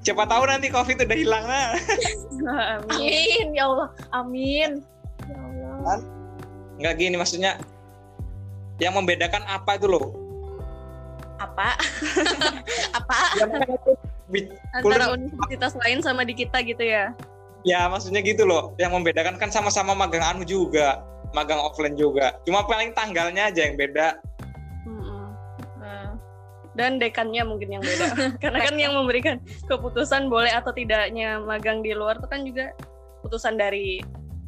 Siapa 0.00 0.24
tahu 0.24 0.48
nanti 0.48 0.72
COVID 0.72 1.06
udah 1.06 1.16
hilang 1.16 1.44
nah. 1.44 1.76
Amin. 2.80 2.88
Amin, 2.90 3.46
ya 3.54 3.64
Allah. 3.68 3.88
Amin. 4.10 4.70
Ya 5.28 5.38
Allah. 5.38 5.98
Nggak 6.76 6.94
gini 6.98 7.14
maksudnya. 7.14 7.60
Yang 8.80 8.92
membedakan 8.96 9.44
apa 9.44 9.76
itu 9.76 9.86
loh? 9.86 10.16
Apa? 11.36 11.76
Apa? 12.98 13.16
Antara 14.76 15.12
universitas 15.12 15.72
lain 15.84 16.00
sama 16.00 16.24
di 16.24 16.32
kita 16.32 16.64
gitu 16.64 16.80
ya. 16.80 17.12
Ya 17.60 17.84
maksudnya 17.92 18.24
gitu 18.24 18.48
loh. 18.48 18.72
Yang 18.80 18.96
membedakan 18.96 19.36
kan 19.36 19.52
sama-sama 19.52 19.92
magang 19.92 20.24
anu 20.24 20.48
juga. 20.48 21.04
Magang 21.36 21.60
offline 21.60 21.94
juga. 21.94 22.40
Cuma 22.42 22.64
paling 22.64 22.96
tanggalnya 22.96 23.52
aja 23.52 23.68
yang 23.68 23.76
beda. 23.76 24.18
Nah, 25.78 26.16
Dan 26.74 26.96
dekannya 26.98 27.44
mungkin 27.44 27.78
yang 27.78 27.84
beda. 27.84 28.06
Karena 28.42 28.58
kan 28.64 28.74
yang 28.80 28.96
memberikan 28.96 29.36
keputusan 29.68 30.32
boleh 30.32 30.50
atau 30.50 30.72
tidaknya 30.72 31.36
magang 31.38 31.84
di 31.84 31.92
luar 31.92 32.16
itu 32.18 32.28
kan 32.28 32.42
juga 32.42 32.72
putusan 33.20 33.60
dari 33.60 34.00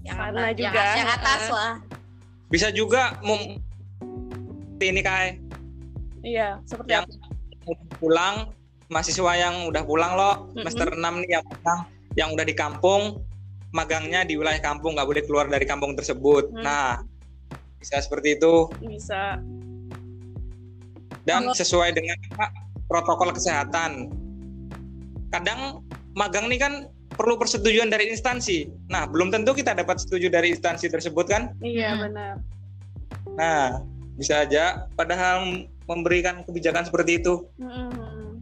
yang 0.03 0.19
Sana 0.19 0.51
atas, 0.51 0.59
juga. 0.59 0.81
Yang, 0.83 0.97
yang 0.99 1.11
atas 1.13 1.41
Ah. 1.41 1.53
lah. 1.53 1.73
Bisa 2.51 2.69
juga 2.69 3.17
mem- 3.23 3.61
ini 4.85 5.01
kai 5.01 5.39
iya 6.23 6.59
seperti 6.65 6.91
yang 6.93 7.07
apa? 7.07 7.73
pulang 7.97 8.37
mahasiswa 8.89 9.33
yang 9.35 9.67
udah 9.67 9.83
pulang 9.83 10.13
loh 10.13 10.35
semester 10.53 10.93
6 10.93 10.99
nih 10.99 11.31
yang 11.33 11.45
pulang 11.45 11.81
yang 12.13 12.29
udah 12.31 12.45
di 12.45 12.53
kampung 12.53 13.23
magangnya 13.71 14.21
di 14.23 14.37
wilayah 14.37 14.61
kampung 14.61 14.93
nggak 14.93 15.09
boleh 15.09 15.23
keluar 15.25 15.47
dari 15.47 15.65
kampung 15.65 15.95
tersebut 15.95 16.51
Hmm. 16.51 16.61
nah 16.61 17.01
bisa 17.79 17.99
seperti 17.99 18.37
itu 18.37 18.69
Bisa. 18.79 19.41
dan 21.23 21.47
Kalau- 21.47 21.55
sesuai 21.55 21.91
dengan 21.91 22.15
apa, 22.31 22.47
protokol 22.85 23.33
kesehatan 23.33 24.11
kadang 25.29 25.81
magang 26.13 26.47
nih 26.47 26.61
kan 26.61 26.73
perlu 27.09 27.37
persetujuan 27.37 27.89
dari 27.89 28.09
instansi 28.09 28.69
nah 28.87 29.05
belum 29.05 29.31
tentu 29.31 29.53
kita 29.53 29.73
dapat 29.73 29.99
setuju 29.99 30.29
dari 30.29 30.53
instansi 30.53 30.87
tersebut 30.87 31.25
kan 31.25 31.43
Iya 31.59 31.91
Hmm. 31.91 32.01
benar. 32.05 32.35
nah 33.33 33.81
bisa 34.17 34.45
aja 34.45 34.87
padahal 34.93 35.65
memberikan 35.89 36.45
kebijakan 36.45 36.85
seperti 36.85 37.21
itu 37.23 37.49
Mm-mm. 37.59 38.41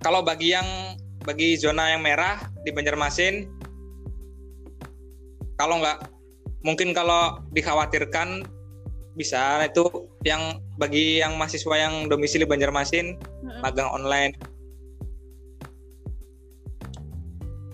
kalau 0.00 0.22
bagi 0.22 0.54
yang 0.54 0.96
bagi 1.22 1.54
zona 1.58 1.94
yang 1.94 2.02
merah 2.02 2.38
di 2.62 2.70
Banjarmasin 2.70 3.46
kalau 5.58 5.78
nggak 5.82 6.10
mungkin 6.62 6.94
kalau 6.94 7.42
dikhawatirkan 7.54 8.46
bisa 9.12 9.60
itu 9.66 10.08
yang 10.24 10.62
bagi 10.80 11.20
yang 11.20 11.36
mahasiswa 11.36 11.76
yang 11.76 12.08
domisili 12.08 12.46
Banjarmasin 12.46 13.18
Mm-mm. 13.18 13.60
magang 13.60 13.90
online 13.90 14.32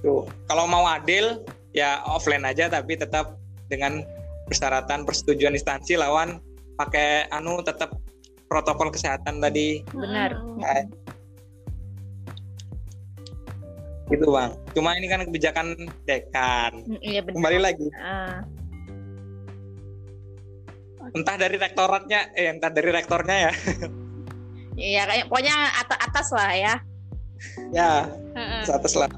tuh 0.01 0.25
kalau 0.49 0.65
mau 0.65 0.89
adil 0.89 1.43
ya 1.77 2.01
offline 2.09 2.49
aja 2.49 2.67
tapi 2.71 2.97
tetap 2.97 3.37
dengan 3.69 4.03
persyaratan 4.49 5.05
persetujuan 5.05 5.53
instansi 5.53 5.95
lawan 5.95 6.41
pakai 6.75 7.29
anu 7.29 7.61
tetap 7.61 7.93
protokol 8.47 8.89
kesehatan 8.89 9.39
tadi 9.39 9.85
Benar. 9.87 10.33
Kayak- 10.59 10.89
gitu 14.09 14.25
bang 14.27 14.51
cuma 14.73 14.97
ini 14.97 15.05
kan 15.05 15.21
kebijakan 15.23 15.67
dekan 16.03 16.73
Mm, 16.83 16.97
Iya 17.03 17.21
benar. 17.21 17.35
kembali 17.37 17.59
lagi 17.61 17.87
Ah. 17.95 18.41
entah 21.11 21.37
dari 21.37 21.57
rektoratnya 21.57 22.33
eh 22.33 22.49
entah 22.49 22.69
dari 22.69 22.89
rektornya 22.89 23.37
ya 23.39 23.53
Iya 24.75 25.03
kayak 25.05 25.27
pokoknya 25.27 25.55
atas 25.77 25.99
atas 26.01 26.29
lah 26.31 26.51
ya. 26.55 26.75
ya 27.71 27.93
Mm-mm. 28.33 28.63
atas 28.65 28.95
lah 28.95 29.11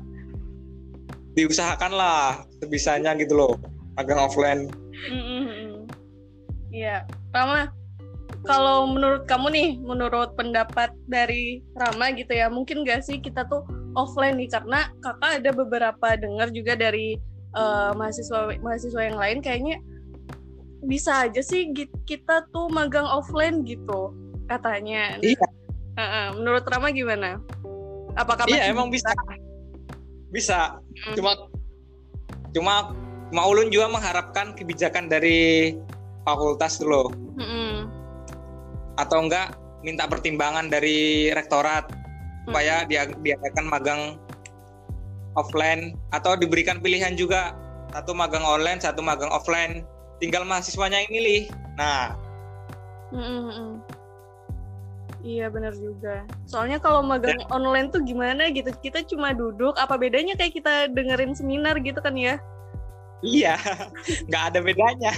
diusahakan 1.31 1.93
lah 1.93 2.21
sebisanya 2.59 3.15
gitu 3.15 3.37
loh 3.37 3.53
magang 3.93 4.19
offline. 4.19 4.67
Iya, 6.71 7.07
Rama. 7.35 7.73
Kalau 8.47 8.89
menurut 8.89 9.29
kamu 9.29 9.47
nih, 9.53 9.71
menurut 9.85 10.33
pendapat 10.39 10.95
dari 11.11 11.61
Rama 11.77 12.15
gitu 12.17 12.33
ya, 12.33 12.49
mungkin 12.49 12.89
gak 12.89 13.05
sih 13.05 13.21
kita 13.21 13.45
tuh 13.51 13.67
offline 13.99 14.39
nih 14.39 14.49
karena 14.49 14.89
kakak 15.03 15.43
ada 15.43 15.51
beberapa 15.51 16.09
dengar 16.17 16.49
juga 16.55 16.79
dari 16.79 17.19
eh, 17.59 17.91
mahasiswa 17.93 18.55
mahasiswa 18.63 19.03
yang 19.03 19.19
lain 19.19 19.39
kayaknya 19.43 19.83
bisa 20.87 21.29
aja 21.29 21.43
sih 21.45 21.69
kita 22.09 22.49
tuh 22.55 22.71
magang 22.73 23.05
offline 23.05 23.67
gitu 23.67 24.15
katanya. 24.49 25.21
Iya. 25.21 25.47
Heeh, 25.99 26.27
menurut 26.39 26.65
Rama 26.65 26.89
gimana? 26.95 27.43
Apakah 28.17 28.49
iya 28.49 28.71
emang 28.73 28.89
bisa 28.89 29.11
bisa 30.31 30.79
Mm. 31.11 31.15
cuma 31.19 31.33
cuma 32.55 32.75
cuma 33.31 33.47
ulun 33.47 33.71
juga 33.71 33.87
mengharapkan 33.89 34.53
kebijakan 34.59 35.07
dari 35.07 35.75
fakultas 36.27 36.77
tuh 36.83 36.89
loh 36.91 37.09
Mm-mm. 37.39 37.87
atau 38.99 39.25
enggak 39.25 39.55
minta 39.81 40.05
pertimbangan 40.05 40.69
dari 40.69 41.31
rektorat 41.33 41.89
supaya 42.45 42.85
dia 42.85 43.07
diadakan 43.07 43.67
magang 43.71 44.03
offline 45.39 45.95
atau 46.11 46.35
diberikan 46.35 46.83
pilihan 46.83 47.15
juga 47.15 47.55
satu 47.95 48.13
magang 48.13 48.43
online 48.43 48.83
satu 48.83 49.01
magang 49.01 49.31
offline 49.31 49.87
tinggal 50.19 50.43
mahasiswanya 50.43 51.01
yang 51.07 51.13
milih 51.15 51.43
nah 51.79 52.13
Mm-mm. 53.11 53.83
Iya 55.21 55.53
benar 55.53 55.77
juga. 55.77 56.25
Soalnya 56.49 56.81
kalau 56.81 57.05
magang 57.05 57.45
online 57.53 57.93
tuh 57.93 58.01
gimana 58.01 58.49
gitu, 58.49 58.73
kita 58.81 59.05
cuma 59.05 59.37
duduk. 59.37 59.77
Apa 59.77 60.01
bedanya 60.01 60.33
kayak 60.33 60.57
kita 60.57 60.89
dengerin 60.89 61.37
seminar 61.37 61.77
gitu 61.85 62.01
kan 62.01 62.17
ya? 62.17 62.41
Iya 63.21 63.57
nggak 64.29 64.45
ada 64.55 64.59
bedanya. 64.65 65.13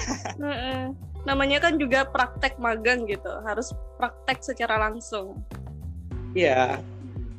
Namanya 1.22 1.62
kan 1.62 1.78
juga 1.78 2.02
praktek 2.02 2.58
magang 2.58 3.06
gitu, 3.06 3.30
harus 3.46 3.70
praktek 3.98 4.42
secara 4.42 4.78
langsung. 4.90 5.38
iya 6.32 6.80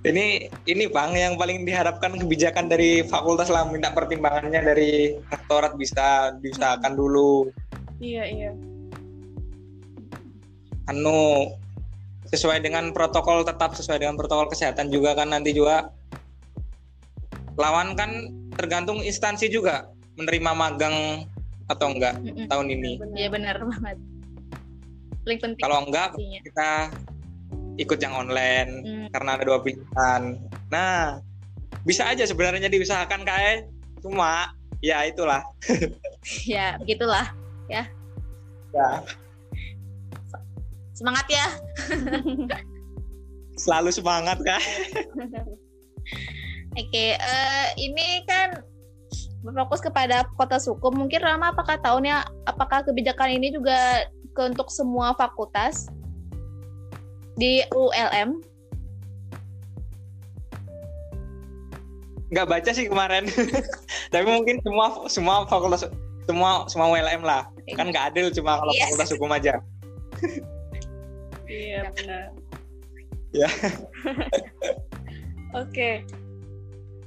ini 0.04 0.52
ini 0.68 0.86
bang 0.92 1.16
yang 1.16 1.34
paling 1.40 1.64
diharapkan 1.64 2.20
kebijakan 2.20 2.68
dari 2.68 3.08
fakultas 3.08 3.48
lah 3.48 3.64
minta 3.64 3.90
pertimbangannya 3.96 4.60
dari 4.60 5.16
rektorat 5.32 5.80
bisa 5.80 6.36
diusahakan 6.44 6.94
dulu 6.94 7.48
Iya 8.04 8.24
iya. 8.28 8.52
anu 10.92 11.48
sesuai 12.28 12.60
dengan 12.60 12.92
protokol 12.92 13.48
tetap 13.48 13.72
sesuai 13.80 14.04
dengan 14.04 14.20
protokol 14.20 14.52
kesehatan 14.52 14.92
juga 14.92 15.16
kan 15.16 15.32
nanti 15.32 15.56
juga 15.56 15.88
lawan 17.56 17.96
kan 17.96 18.28
tergantung 18.60 19.00
instansi 19.00 19.48
juga 19.48 19.88
menerima 20.16 20.52
magang 20.54 21.26
atau 21.66 21.88
enggak 21.90 22.20
Mm-mm. 22.20 22.46
tahun 22.48 22.68
ini. 22.70 22.92
Iya 23.16 23.30
benar 23.32 23.58
banget. 23.64 23.98
Paling 25.24 25.40
penting. 25.40 25.64
Kalau 25.64 25.78
enggak 25.88 26.12
pastinya. 26.14 26.40
kita 26.44 26.70
ikut 27.74 27.98
yang 27.98 28.14
online 28.14 28.72
Hmm. 28.86 29.08
karena 29.10 29.30
ada 29.40 29.44
dua 29.48 29.60
pilihan. 29.64 30.38
Nah, 30.70 31.18
bisa 31.84 32.06
aja 32.06 32.22
sebenarnya 32.24 32.70
diusahakan 32.70 33.26
kayak 33.26 33.66
cuma 34.00 34.54
ya 34.80 35.04
itulah. 35.08 35.42
Ya 36.48 36.80
begitulah. 36.80 37.36
Ya. 37.68 37.84
Semangat 40.96 41.28
ya. 41.28 41.48
Selalu 43.60 43.92
semangat 43.92 44.40
kak. 44.40 44.64
Oke, 46.80 47.06
eh, 47.14 47.68
ini 47.76 48.24
kan 48.24 48.64
berfokus 49.44 49.84
kepada 49.84 50.24
kota 50.40 50.58
Suku. 50.58 50.88
Mungkin 50.96 51.20
Rama 51.20 51.52
apakah 51.52 51.76
tahunnya 51.84 52.24
apakah 52.48 52.88
kebijakan 52.88 53.36
ini 53.36 53.52
juga 53.52 54.08
ke 54.34 54.42
untuk 54.48 54.72
semua 54.72 55.12
fakultas 55.14 55.92
di 57.36 57.62
ULM? 57.76 58.40
Nggak 62.34 62.48
baca 62.50 62.70
sih 62.74 62.88
kemarin. 62.90 63.30
Tapi 64.16 64.26
mungkin 64.26 64.58
semua 64.64 65.06
semua 65.12 65.46
fakultas 65.46 65.86
semua 66.26 66.66
semua 66.72 66.88
WLM 66.90 67.22
lah. 67.22 67.46
Kan 67.76 67.92
nggak 67.92 68.16
adil 68.16 68.32
cuma 68.32 68.58
kalau 68.58 68.72
Yes. 68.74 68.90
fakultas 68.90 69.12
hukum 69.14 69.30
aja. 69.36 69.54
Iya 71.46 71.92
benar. 71.94 72.26
Ya. 73.36 73.50
Oke. 75.62 76.08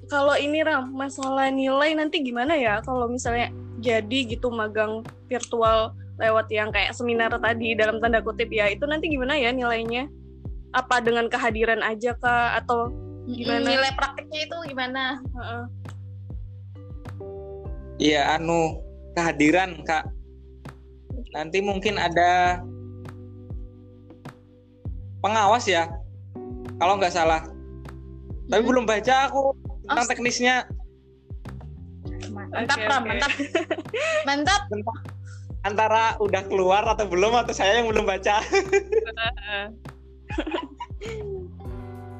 Kalau 0.07 0.39
ini 0.39 0.63
Ram, 0.63 0.95
masalah 0.95 1.51
nilai 1.51 1.99
nanti 1.99 2.23
gimana 2.23 2.55
ya 2.55 2.79
kalau 2.87 3.11
misalnya 3.11 3.51
jadi 3.83 4.31
gitu 4.31 4.55
magang 4.55 5.03
virtual 5.27 5.93
lewat 6.17 6.47
yang 6.49 6.71
kayak 6.71 6.95
seminar 6.95 7.35
tadi 7.43 7.75
dalam 7.75 7.99
tanda 7.99 8.23
kutip 8.23 8.49
ya, 8.49 8.71
itu 8.71 8.87
nanti 8.87 9.11
gimana 9.11 9.35
ya 9.37 9.51
nilainya? 9.51 10.07
Apa 10.73 11.03
dengan 11.03 11.27
kehadiran 11.27 11.83
aja 11.83 12.15
kah 12.17 12.57
atau 12.57 12.89
Gimana? 13.27 13.67
Nilai 13.67 13.91
prakteknya 13.99 14.41
itu 14.47 14.57
gimana? 14.71 15.19
Heeh. 15.19 15.63
Iya, 17.99 18.39
anu 18.39 18.79
kehadiran 19.19 19.83
kak. 19.83 20.07
Nanti 21.35 21.59
mungkin 21.59 21.99
ada 21.99 22.63
pengawas 25.19 25.67
ya, 25.67 25.91
kalau 26.79 27.03
nggak 27.03 27.11
salah. 27.11 27.43
Tapi 28.47 28.63
Hmm. 28.63 28.71
belum 28.71 28.85
baca 28.87 29.27
aku 29.27 29.59
tentang 29.87 30.07
Oh. 30.07 30.11
teknisnya. 30.11 30.55
Mantap, 32.27 32.79
Ram, 32.79 33.03
oke. 33.03 33.09
mantap. 33.11 33.33
Mantap. 34.29 34.61
Tentang 34.71 34.99
antara 35.67 36.15
udah 36.23 36.43
keluar 36.47 36.87
atau 36.87 37.07
belum 37.11 37.35
atau 37.35 37.51
saya 37.51 37.83
yang 37.83 37.91
belum 37.91 38.07
baca. 38.07 38.39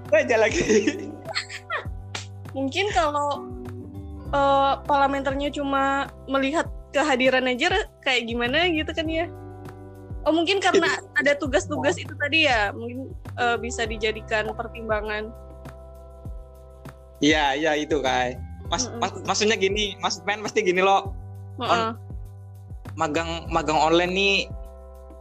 Baca 0.07 0.37
lagi. 0.39 0.63
Mungkin 2.55 2.87
kalau 2.95 3.43
eh, 4.31 4.73
parlementernya 4.87 5.51
cuma 5.51 6.07
melihat 6.31 6.67
kehadiran 6.95 7.51
aja 7.51 7.87
kayak 8.03 8.31
gimana 8.31 8.71
gitu 8.71 8.91
kan 8.95 9.07
ya? 9.11 9.27
Oh 10.27 10.35
mungkin 10.35 10.59
karena 10.59 10.91
ada 11.15 11.39
tugas-tugas 11.39 11.99
itu 12.03 12.11
tadi 12.19 12.51
ya, 12.51 12.71
mungkin 12.75 13.15
eh, 13.39 13.57
bisa 13.59 13.87
dijadikan 13.87 14.51
pertimbangan. 14.55 15.31
Iya, 17.21 17.57
iya 17.57 17.73
itu 17.77 18.01
kak. 18.01 18.37
Mas, 18.67 18.91
Mm-mm. 18.91 18.99
mas- 19.01 19.23
maksudnya 19.25 19.57
gini, 19.57 19.95
Mas 20.03 20.21
Men 20.27 20.43
pasti 20.43 20.61
gini 20.61 20.83
loh. 20.83 21.15
Heeh. 21.63 21.95
Magang 22.97 23.49
magang 23.49 23.77
online 23.77 24.13
nih 24.13 24.35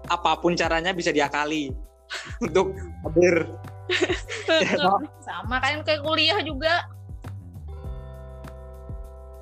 apa 0.07 0.37
pun 0.37 0.53
caranya 0.53 0.93
bisa 0.93 1.09
diakali 1.09 1.71
untuk 2.45 2.75
hadir. 3.07 3.47
Ya, 4.45 4.77
toh? 4.77 5.01
Sama 5.25 5.57
kan 5.57 5.81
kayak 5.81 6.05
kuliah 6.05 6.37
juga. 6.45 6.85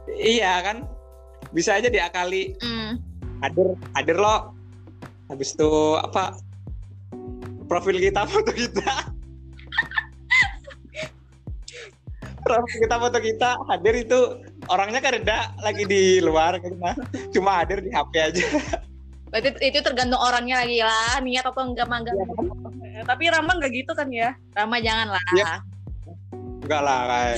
iya 0.10 0.64
kan? 0.64 0.88
Bisa 1.52 1.76
aja 1.76 1.92
diakali. 1.92 2.56
Hmm. 2.64 2.98
hadir 3.44 3.76
hadir 3.92 4.18
lo 4.24 4.56
habis 5.28 5.52
itu 5.52 6.00
apa 6.00 6.40
profil 7.68 8.00
kita 8.00 8.24
foto 8.32 8.56
kita 8.56 9.12
kita 12.84 12.96
foto 13.00 13.18
kita 13.20 13.50
hadir 13.72 13.96
itu 14.04 14.20
orangnya 14.68 15.00
kan 15.00 15.16
reda 15.16 15.40
lagi 15.64 15.84
di 15.88 16.20
luar 16.20 16.60
nah. 16.80 16.96
cuma 17.32 17.64
hadir 17.64 17.80
di 17.84 17.90
HP 17.92 18.14
aja 18.20 18.46
Berarti 19.34 19.50
itu 19.66 19.82
tergantung 19.82 20.22
orangnya 20.22 20.62
lagi 20.62 20.78
lah, 20.86 21.18
niat 21.26 21.42
atau 21.42 21.66
enggak 21.66 21.90
magang. 21.90 22.14
Eh, 22.86 23.02
Tapi 23.02 23.34
Rama 23.34 23.58
nggak 23.58 23.74
gitu 23.74 23.98
kan 23.98 24.06
ya? 24.14 24.38
Rama 24.54 24.78
jangan 24.78 25.10
lah. 25.10 25.26
Iya. 25.34 25.54
enggak 26.62 26.82
lah 26.86 27.00
kayak 27.10 27.38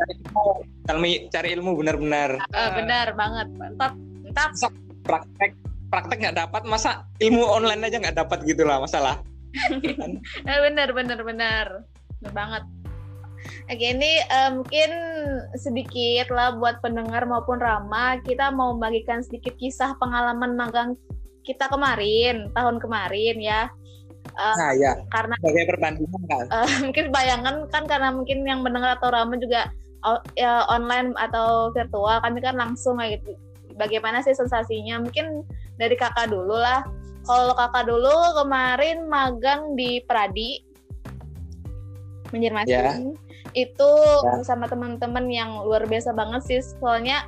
cari 0.00 0.12
ilmu 0.16 0.44
cari, 0.88 1.12
cari 1.28 1.48
ilmu 1.60 1.70
benar-benar 1.76 2.30
Eh, 2.56 2.70
benar 2.72 3.06
banget. 3.12 3.46
Mantap. 3.52 3.92
Mantap. 4.24 4.72
praktek 5.06 5.52
praktek 5.86 6.18
nggak 6.18 6.36
dapat 6.40 6.62
masa 6.66 7.06
ilmu 7.22 7.46
online 7.46 7.86
aja 7.86 8.02
nggak 8.02 8.18
dapat 8.18 8.42
gitu 8.42 8.66
lah 8.66 8.82
masalah 8.82 9.22
Eh, 10.50 10.58
benar, 10.66 10.88
benar, 10.92 11.20
benar. 11.24 11.66
Benar 12.20 12.32
banget. 12.32 12.62
Oke, 13.66 13.86
ini 13.94 14.12
eh, 14.20 14.50
mungkin 14.54 14.90
sedikit 15.58 16.30
lah 16.30 16.54
buat 16.56 16.80
pendengar 16.80 17.24
maupun 17.26 17.58
Rama, 17.58 18.20
kita 18.22 18.50
mau 18.54 18.74
membagikan 18.74 19.22
sedikit 19.22 19.54
kisah 19.58 19.94
pengalaman 19.98 20.54
magang 20.54 20.90
kita 21.46 21.70
kemarin, 21.70 22.50
tahun 22.54 22.82
kemarin 22.82 23.36
ya. 23.38 23.70
Eh, 24.36 24.56
nah 24.58 24.72
ya 24.74 24.92
karena 25.08 25.34
sebagai 25.38 25.64
perbandingan 25.70 26.22
kan 26.28 26.44
eh, 26.60 26.70
mungkin 26.82 27.06
bayangan 27.14 27.56
kan 27.70 27.84
karena 27.86 28.10
mungkin 28.10 28.42
yang 28.44 28.60
mendengar 28.60 28.98
atau 28.98 29.08
Rama 29.14 29.38
juga 29.38 29.70
o- 30.06 30.24
ya, 30.34 30.66
online 30.68 31.14
atau 31.18 31.70
virtual, 31.74 32.22
kami 32.22 32.38
kan 32.42 32.54
langsung 32.58 32.98
kayak 32.98 33.22
gitu. 33.22 33.32
Bagaimana 33.76 34.24
sih 34.24 34.32
sensasinya? 34.32 35.02
Mungkin 35.02 35.44
dari 35.76 35.94
kakak 35.98 36.32
dulu 36.32 36.56
lah. 36.56 36.86
Kalau 37.26 37.52
kakak 37.58 37.90
dulu 37.90 38.14
kemarin 38.38 39.04
magang 39.10 39.74
di 39.74 40.00
Pradi, 40.06 40.62
Banjarmasin. 42.30 42.70
Ya. 42.70 42.94
Itu 43.56 43.90
Ya. 44.20 44.36
bersama 44.36 44.68
teman-teman 44.68 45.24
yang 45.32 45.64
luar 45.64 45.88
biasa 45.88 46.12
banget 46.12 46.44
sih. 46.44 46.60
Soalnya 46.76 47.24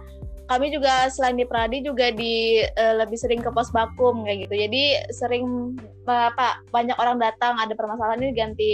kami 0.48 0.72
juga 0.72 1.08
selain 1.12 1.36
di 1.36 1.44
Pradi 1.44 1.84
juga 1.84 2.08
di 2.12 2.60
eh, 2.60 2.94
lebih 2.96 3.16
sering 3.16 3.40
ke 3.40 3.48
pos 3.48 3.72
bakum 3.72 4.24
kayak 4.28 4.48
gitu. 4.48 4.54
Jadi 4.68 4.82
sering 5.12 5.76
apa 6.04 6.60
banyak 6.68 6.96
orang 7.00 7.16
datang 7.20 7.56
ada 7.56 7.72
permasalahan 7.72 8.24
ini 8.24 8.32
ganti 8.36 8.72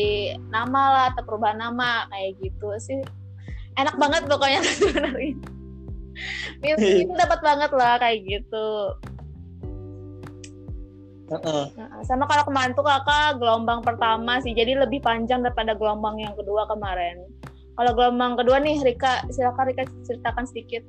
nama 0.50 0.82
lah 0.90 1.04
atau 1.14 1.22
perubahan 1.26 1.58
nama 1.58 2.10
kayak 2.10 2.38
gitu 2.42 2.68
sih. 2.78 2.98
Enak 3.78 3.98
banget 3.98 4.26
pokoknya 4.26 4.60
sebenarnya. 4.78 5.34
Itu 6.62 7.14
dapat 7.22 7.40
banget 7.42 7.70
lah 7.74 7.98
kayak 8.02 8.18
gitu. 8.22 8.66
Nah, 11.24 12.04
sama 12.04 12.28
kalau 12.28 12.44
kemarin 12.46 12.76
tuh 12.76 12.84
kakak 12.84 13.40
gelombang 13.40 13.80
pertama 13.80 14.38
sih, 14.44 14.52
jadi 14.52 14.76
lebih 14.78 15.00
panjang 15.00 15.40
daripada 15.42 15.72
gelombang 15.74 16.20
yang 16.20 16.36
kedua 16.36 16.68
kemarin. 16.68 17.16
Kalau 17.74 17.92
gelombang 17.98 18.38
kedua 18.38 18.62
nih, 18.62 18.78
Rika, 18.86 19.26
silakan 19.34 19.64
Rika 19.74 19.84
ceritakan 20.06 20.44
sedikit. 20.46 20.82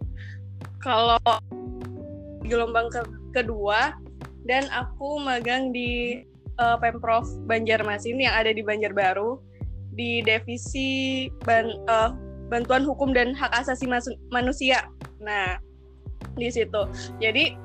Kalau 0.84 1.20
gelombang 2.44 2.90
ke- 2.92 3.16
kedua 3.32 3.96
dan 4.44 4.66
aku 4.74 5.22
magang 5.22 5.70
di 5.70 6.20
eh, 6.58 6.76
Pemprov 6.82 7.24
Banjarmasin 7.48 8.18
yang 8.20 8.34
ada 8.34 8.52
di 8.52 8.60
Banjarbaru 8.60 9.40
di 9.96 10.20
divisi 10.20 11.28
ban- 11.48 11.80
eh, 11.88 12.10
bantuan 12.52 12.84
hukum 12.84 13.16
dan 13.16 13.32
hak 13.32 13.52
asasi 13.56 13.88
manusia. 14.28 14.84
Nah, 15.22 15.56
di 16.36 16.52
situ. 16.52 16.82
Jadi 17.22 17.56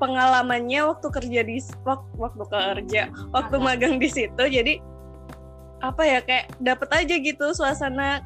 pengalamannya 0.00 0.88
waktu 0.88 1.08
kerja 1.12 1.40
di 1.44 1.60
waktu, 1.84 2.10
waktu 2.16 2.44
kerja, 2.48 3.02
waktu 3.36 3.56
magang 3.60 4.00
di 4.00 4.08
situ 4.08 4.40
jadi 4.48 4.80
apa 5.80 6.02
ya 6.04 6.20
kayak 6.20 6.52
dapet 6.60 6.88
aja 6.92 7.14
gitu 7.16 7.46
suasana 7.56 8.20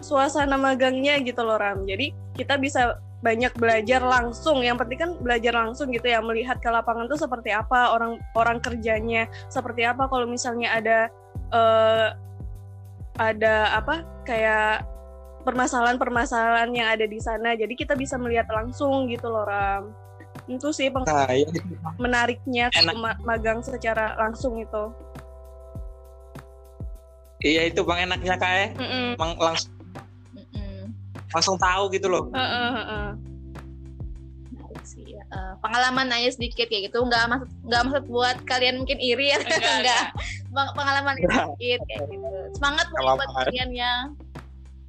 suasana 0.00 0.54
magangnya 0.54 1.18
gitu 1.22 1.42
loh 1.42 1.58
Ram. 1.58 1.82
Jadi 1.84 2.14
kita 2.36 2.56
bisa 2.60 3.00
banyak 3.24 3.52
belajar 3.56 4.04
langsung. 4.04 4.62
Yang 4.62 4.86
penting 4.86 4.98
kan 5.02 5.10
belajar 5.18 5.52
langsung 5.56 5.90
gitu 5.90 6.06
ya, 6.06 6.20
melihat 6.20 6.60
ke 6.60 6.68
lapangan 6.68 7.08
tuh 7.08 7.18
seperti 7.18 7.50
apa 7.50 7.90
orang 7.96 8.20
orang 8.36 8.58
kerjanya, 8.60 9.26
seperti 9.50 9.82
apa 9.82 10.06
kalau 10.06 10.28
misalnya 10.28 10.70
ada 10.76 10.98
eh, 11.50 12.08
ada 13.16 13.54
apa 13.80 14.04
kayak 14.28 14.84
permasalahan-permasalahan 15.46 16.70
yang 16.74 16.88
ada 16.90 17.06
di 17.06 17.18
sana. 17.22 17.54
Jadi 17.56 17.74
kita 17.78 17.94
bisa 17.94 18.20
melihat 18.20 18.50
langsung 18.50 19.08
gitu 19.08 19.30
loh 19.30 19.46
Ram. 19.46 19.94
Itu 20.46 20.70
sih 20.70 20.92
peng- 20.92 21.08
nah 21.08 21.26
ya 21.32 21.48
menariknya 21.96 22.68
Enak. 22.76 23.24
magang 23.24 23.64
secara 23.64 24.14
langsung 24.20 24.60
itu. 24.60 24.92
Iya 27.46 27.62
itu 27.70 27.80
bang 27.86 28.10
enaknya 28.10 28.34
kayak 28.34 28.74
Mm-mm. 28.74 29.14
Emang 29.14 29.32
langsung 29.38 29.70
Mm-mm. 30.34 30.90
langsung 31.30 31.56
tahu 31.56 31.86
gitu 31.94 32.10
loh 32.10 32.26
Heeh, 32.34 32.68
heeh. 32.74 33.08
Menarik 34.50 34.82
sih 34.82 35.04
ya. 35.14 35.22
Eh, 35.30 35.54
pengalaman 35.62 36.10
aja 36.10 36.30
sedikit 36.34 36.66
kayak 36.66 36.90
gitu 36.90 36.98
nggak 37.06 37.24
maksud 37.30 37.50
nggak 37.62 37.82
maksud 37.86 38.04
buat 38.10 38.36
kalian 38.50 38.82
mungkin 38.82 38.98
iri 38.98 39.30
ya 39.30 39.38
Enggak, 39.38 39.62
enggak 39.78 40.04
Peng- 40.50 40.74
pengalaman 40.74 41.14
sedikit 41.22 41.80
kayak 41.86 42.02
gitu 42.10 42.30
semangat 42.58 42.86
buat 42.90 43.30
kalian 43.46 43.70
ya 43.70 43.92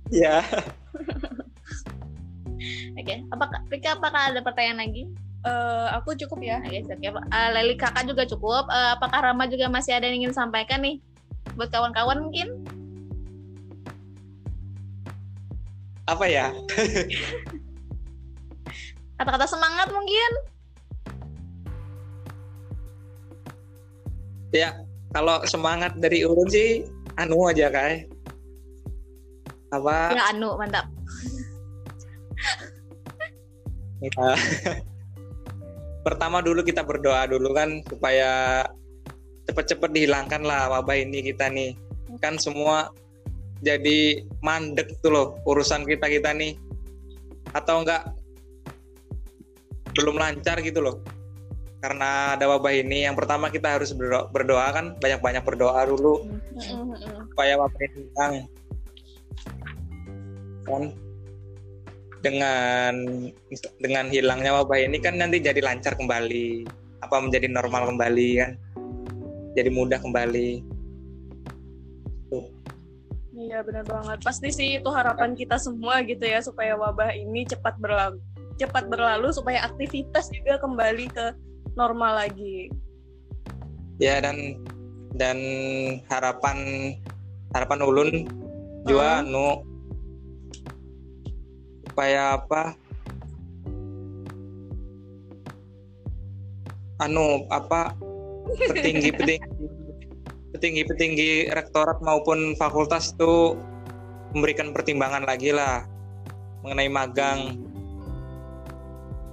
Iya 0.08 0.38
oke 3.00 3.15
apakah 3.30 3.60
Rika 3.67 3.89
apakah 4.00 4.22
ada 4.34 4.39
pertanyaan 4.41 4.82
lagi 4.88 5.06
Eh, 5.48 5.88
aku 5.96 6.12
cukup 6.17 6.43
ya. 6.43 6.58
Oke, 6.60 6.84
oke. 6.84 7.08
Eh, 7.08 7.50
Leli 7.56 7.80
kakak 7.80 8.04
juga 8.04 8.28
cukup. 8.28 8.67
Eh, 8.67 8.89
apakah 9.00 9.32
Rama 9.32 9.48
juga 9.48 9.72
masih 9.72 9.96
ada 9.96 10.10
yang 10.10 10.26
ingin 10.28 10.34
sampaikan 10.36 10.84
nih 10.84 11.00
buat 11.58 11.70
kawan-kawan 11.74 12.22
mungkin? 12.22 12.63
apa 16.08 16.24
ya 16.24 16.56
Kata-kata 19.20 19.43
semangat 19.43 19.91
mungkin? 19.91 20.32
ya 24.56 24.72
kalau 25.12 25.43
semangat 25.43 26.00
dari 26.00 26.24
urun 26.24 26.48
sih 26.48 26.88
anu 27.20 27.52
aja 27.52 27.67
kai 27.67 28.08
apa 29.67 30.15
Ya 30.15 30.32
Anu, 30.32 30.56
mantap. 30.56 30.88
Ya. 34.00 34.32
Pertama 36.08 36.39
dulu 36.39 36.63
kita 36.63 36.88
berdoa 36.88 37.28
dulu 37.28 37.52
kan 37.52 37.84
supaya 37.91 38.63
cepet-cepet 39.48 39.90
dihilangkan 39.96 40.44
lah 40.44 40.70
wabah 40.70 40.98
ini 41.00 41.32
kita 41.32 41.48
nih. 41.50 41.74
Kan 42.20 42.36
semua 42.38 42.92
jadi 43.64 44.22
mandek 44.46 45.00
tuh 45.02 45.12
loh 45.12 45.28
urusan 45.48 45.88
kita 45.88 46.12
kita 46.12 46.36
nih. 46.36 46.60
Atau 47.56 47.82
enggak 47.82 48.12
belum 49.98 50.20
lancar 50.20 50.62
gitu 50.62 50.84
loh. 50.84 51.02
Karena 51.78 52.34
ada 52.34 52.50
wabah 52.50 52.74
ini, 52.74 53.06
yang 53.06 53.14
pertama 53.14 53.54
kita 53.54 53.78
harus 53.78 53.94
berdoa, 53.94 54.26
berdoa 54.34 54.66
kan 54.74 54.86
banyak-banyak 54.98 55.46
berdoa 55.46 55.86
dulu 55.86 56.26
supaya 56.58 57.54
wabah 57.54 57.82
ini 57.86 58.02
hilang 58.02 58.34
kan 60.68 60.84
dengan 62.20 62.94
dengan 63.80 64.06
hilangnya 64.12 64.52
wabah 64.62 64.84
ini 64.84 64.98
kan 65.00 65.16
nanti 65.16 65.40
jadi 65.40 65.64
lancar 65.64 65.96
kembali 65.96 66.68
apa 67.00 67.16
menjadi 67.24 67.48
normal 67.48 67.94
kembali 67.94 68.30
kan 68.42 68.52
jadi 69.58 69.74
mudah 69.74 69.98
kembali 69.98 70.62
Iya 73.38 73.62
benar 73.62 73.86
banget. 73.86 74.17
Pasti 74.26 74.50
sih 74.50 74.82
itu 74.82 74.89
harapan 74.89 75.38
kita 75.38 75.62
semua 75.62 76.02
gitu 76.02 76.26
ya 76.26 76.41
supaya 76.41 76.74
wabah 76.74 77.13
ini 77.13 77.46
cepat 77.46 77.78
berlalu, 77.78 78.17
cepat 78.58 78.89
berlalu 78.89 79.30
supaya 79.30 79.62
aktivitas 79.62 80.34
juga 80.34 80.58
kembali 80.58 81.06
ke 81.13 81.38
normal 81.78 82.26
lagi. 82.26 82.74
ya 83.98 84.22
dan 84.22 84.62
dan 85.17 85.38
harapan 86.06 86.58
harapan 87.54 87.80
ulun 87.82 88.10
juga 88.86 89.26
Hmm. 89.26 89.34
nu 89.34 89.48
supaya 91.89 92.38
apa 92.38 92.78
anu 97.02 97.50
apa 97.50 97.98
petinggi 98.56 99.10
petinggi 99.12 99.48
petinggi 100.56 100.82
petinggi 100.88 101.32
rektorat 101.52 102.00
maupun 102.02 102.56
fakultas 102.56 103.14
itu 103.14 103.60
memberikan 104.32 104.72
pertimbangan 104.72 105.24
lagi 105.28 105.52
lah 105.52 105.84
mengenai 106.64 106.90
magang 106.90 107.40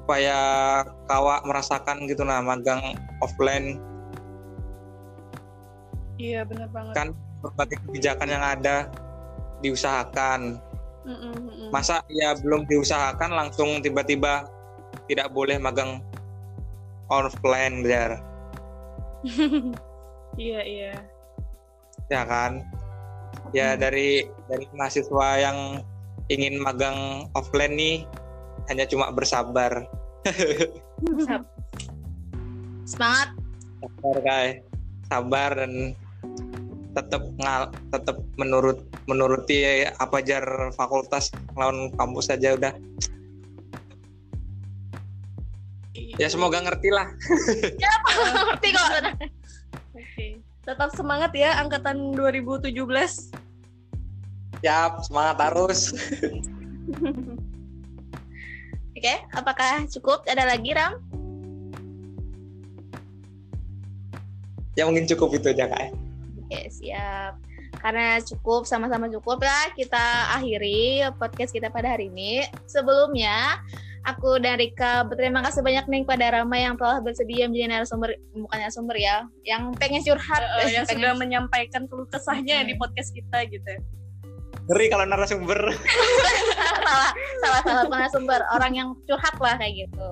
supaya 0.04 0.40
kawa 1.08 1.40
merasakan 1.48 2.04
gitu 2.04 2.28
nah 2.28 2.44
magang 2.44 2.92
offline 3.24 3.80
Iya 6.14 6.46
benar 6.46 6.70
banget. 6.70 6.94
kan 6.94 7.08
berbagai 7.42 7.80
kebijakan 7.88 8.28
yang 8.30 8.44
ada 8.44 8.86
diusahakan 9.64 10.60
Mm-mm, 11.04 11.32
mm-mm. 11.36 11.68
masa 11.74 12.04
ya 12.12 12.36
belum 12.38 12.68
diusahakan 12.70 13.34
langsung 13.34 13.82
tiba-tiba 13.82 14.46
tidak 15.08 15.28
boleh 15.34 15.58
magang 15.60 16.00
offline 17.12 17.84
Jar. 17.84 18.20
Iya 20.34 20.60
iya. 20.66 20.92
ya 22.10 22.22
kan 22.26 22.58
ya 23.54 23.74
Hmm. 23.74 23.80
dari 23.80 24.26
dari 24.50 24.66
mahasiswa 24.74 25.28
yang 25.38 25.58
ingin 26.26 26.58
magang 26.58 27.30
offline 27.38 27.78
nih 27.78 27.96
hanya 28.66 28.84
cuma 28.88 29.14
bersabar 29.14 29.86
Semangat. 32.84 33.30
sabar 33.80 34.16
kai 34.24 34.48
sabar 35.06 35.50
dan 35.54 35.72
tetap 36.94 37.22
ngal 37.42 37.62
tetap 37.90 38.16
menurut 38.38 38.78
menuruti 39.10 39.84
apa 39.98 40.18
jar 40.22 40.44
fakultas 40.74 41.28
lawan 41.58 41.90
kampus 41.98 42.30
saja 42.30 42.54
udah 42.56 42.72
ya 46.20 46.28
semoga 46.30 46.62
ngerti 46.62 46.88
lah 46.94 47.08
Ngerti 48.54 48.68
kok. 48.70 48.90
Oke. 49.94 50.26
Tetap 50.64 50.90
semangat 50.96 51.34
ya 51.36 51.60
angkatan 51.60 52.16
2017. 52.16 52.72
siap 54.64 54.92
semangat 55.04 55.36
harus 55.44 55.92
Oke, 58.96 59.14
apakah 59.36 59.84
cukup? 59.92 60.24
Ada 60.24 60.48
lagi 60.48 60.72
Ram? 60.72 60.96
ya 64.74 64.82
mungkin 64.90 65.06
cukup 65.06 65.38
itu 65.38 65.54
aja 65.54 65.70
kak 65.70 65.94
Oke, 66.44 66.60
siap. 66.68 67.40
Karena 67.80 68.20
cukup, 68.20 68.68
sama-sama 68.68 69.08
cukup 69.08 69.40
lah 69.44 69.72
kita 69.76 70.32
akhiri 70.36 71.04
podcast 71.16 71.52
kita 71.52 71.68
pada 71.68 71.96
hari 71.96 72.08
ini. 72.12 72.44
Sebelumnya, 72.68 73.60
aku 74.04 74.36
dan 74.36 74.56
Rika 74.56 75.04
berterima 75.04 75.40
kasih 75.40 75.60
banyak 75.60 75.84
nih 75.84 76.00
kepada 76.04 76.26
Rama 76.30 76.54
yang 76.54 76.76
telah 76.76 77.00
bersedia 77.00 77.48
menjadi 77.48 77.72
narasumber, 77.72 78.12
bukan 78.30 78.58
narasumber 78.58 78.96
ya, 78.96 79.24
yang 79.42 79.72
pengen 79.74 80.00
curhat. 80.00 80.44
Eh, 80.60 80.72
yang 80.72 80.84
pengen 80.84 81.00
sudah 81.08 81.16
menyampaikan 81.16 81.88
keluh 81.88 82.04
kesahnya 82.06 82.60
Hmm. 82.60 82.68
di 82.68 82.74
podcast 82.74 83.10
kita 83.10 83.38
gitu. 83.48 83.74
ngeri 84.64 84.88
kalau 84.88 85.04
narasumber 85.04 85.60
salah, 86.80 87.10
salah, 87.38 87.60
salah 87.60 87.84
narasumber. 87.84 88.40
Orang 88.50 88.72
yang 88.72 88.88
curhat 89.04 89.36
lah 89.36 89.56
kayak 89.56 89.88
gitu. 89.88 90.08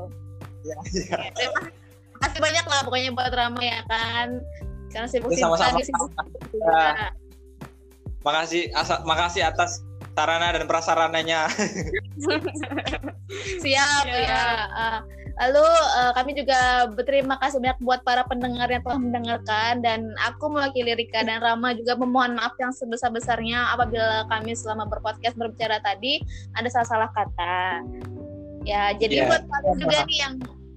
ya, 0.62 0.76
ya. 0.92 1.16
Terima 1.32 1.60
kasih 2.20 2.40
banyak 2.40 2.64
lah 2.64 2.80
pokoknya 2.84 3.10
buat 3.12 3.32
Rama 3.32 3.60
ya 3.60 3.80
kan. 3.88 4.28
Karena 4.92 5.08
sibuk-sibuk 5.08 5.56
sama-sama. 5.56 5.72
lagi 5.72 5.84
sibuk 5.88 6.08
Ya. 6.52 7.08
makasih 8.22 8.62
asa- 8.72 9.02
makasih 9.02 9.42
atas 9.42 9.80
sarana 10.12 10.52
dan 10.52 10.68
prasarananya 10.68 11.48
Siap 13.64 14.04
Ya. 14.04 14.18
ya. 14.28 14.44
Uh, 14.68 14.98
lalu 15.40 15.64
uh, 15.96 16.12
kami 16.12 16.36
juga 16.36 16.86
berterima 16.92 17.40
kasih 17.40 17.56
banyak 17.58 17.80
buat 17.80 18.04
para 18.04 18.20
pendengar 18.28 18.68
yang 18.68 18.84
telah 18.84 19.00
mendengarkan 19.00 19.80
dan 19.80 20.12
aku 20.28 20.52
mewakili 20.52 20.92
Rika 20.92 21.24
dan 21.24 21.40
Rama 21.40 21.72
juga 21.72 21.96
memohon 21.96 22.36
maaf 22.36 22.52
yang 22.60 22.70
sebesar-besarnya 22.70 23.72
apabila 23.72 24.28
kami 24.28 24.52
selama 24.52 24.84
berpodcast 24.92 25.34
berbicara 25.40 25.80
tadi 25.80 26.20
ada 26.52 26.68
salah-salah 26.68 27.08
kata. 27.16 27.80
Ya, 28.68 28.92
jadi 28.94 29.24
Ya. 29.24 29.26
buat 29.26 29.42
kalian 29.48 29.76
juga 29.80 29.98
nih 30.06 30.18
yang 30.20 30.34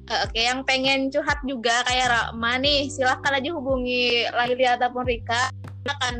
uh, 0.08 0.20
oke 0.26 0.40
yang 0.40 0.60
pengen 0.64 1.12
curhat 1.12 1.38
juga 1.44 1.84
kayak 1.86 2.08
Rama 2.10 2.52
nih, 2.58 2.88
silahkan 2.88 3.36
aja 3.36 3.50
hubungi 3.52 4.32
Laili 4.32 4.66
ataupun 4.66 5.04
Rika. 5.04 5.52
Kita 5.84 5.92
akan 6.00 6.16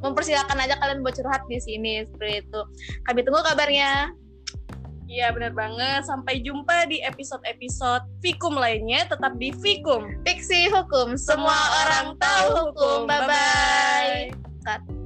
mempersilahkan 0.00 0.56
aja 0.56 0.76
kalian 0.80 1.04
buat 1.04 1.16
curhat 1.16 1.44
di 1.48 1.60
sini 1.60 2.04
seperti 2.08 2.44
itu. 2.44 2.60
Kami 3.08 3.20
tunggu 3.24 3.40
kabarnya. 3.44 4.12
Iya 5.10 5.34
benar 5.34 5.52
banget. 5.58 6.06
Sampai 6.06 6.38
jumpa 6.38 6.86
di 6.86 7.02
episode-episode 7.02 8.06
Fikum 8.22 8.54
lainnya. 8.54 9.10
Tetap 9.10 9.34
di 9.42 9.50
Fikum. 9.58 10.06
Fiksi 10.22 10.70
hukum, 10.70 11.18
semua 11.18 11.58
orang 11.86 12.14
tahu 12.22 12.46
hukum. 12.70 12.98
Bye 13.10 13.26
bye. 13.26 14.22
Cut. 14.62 14.99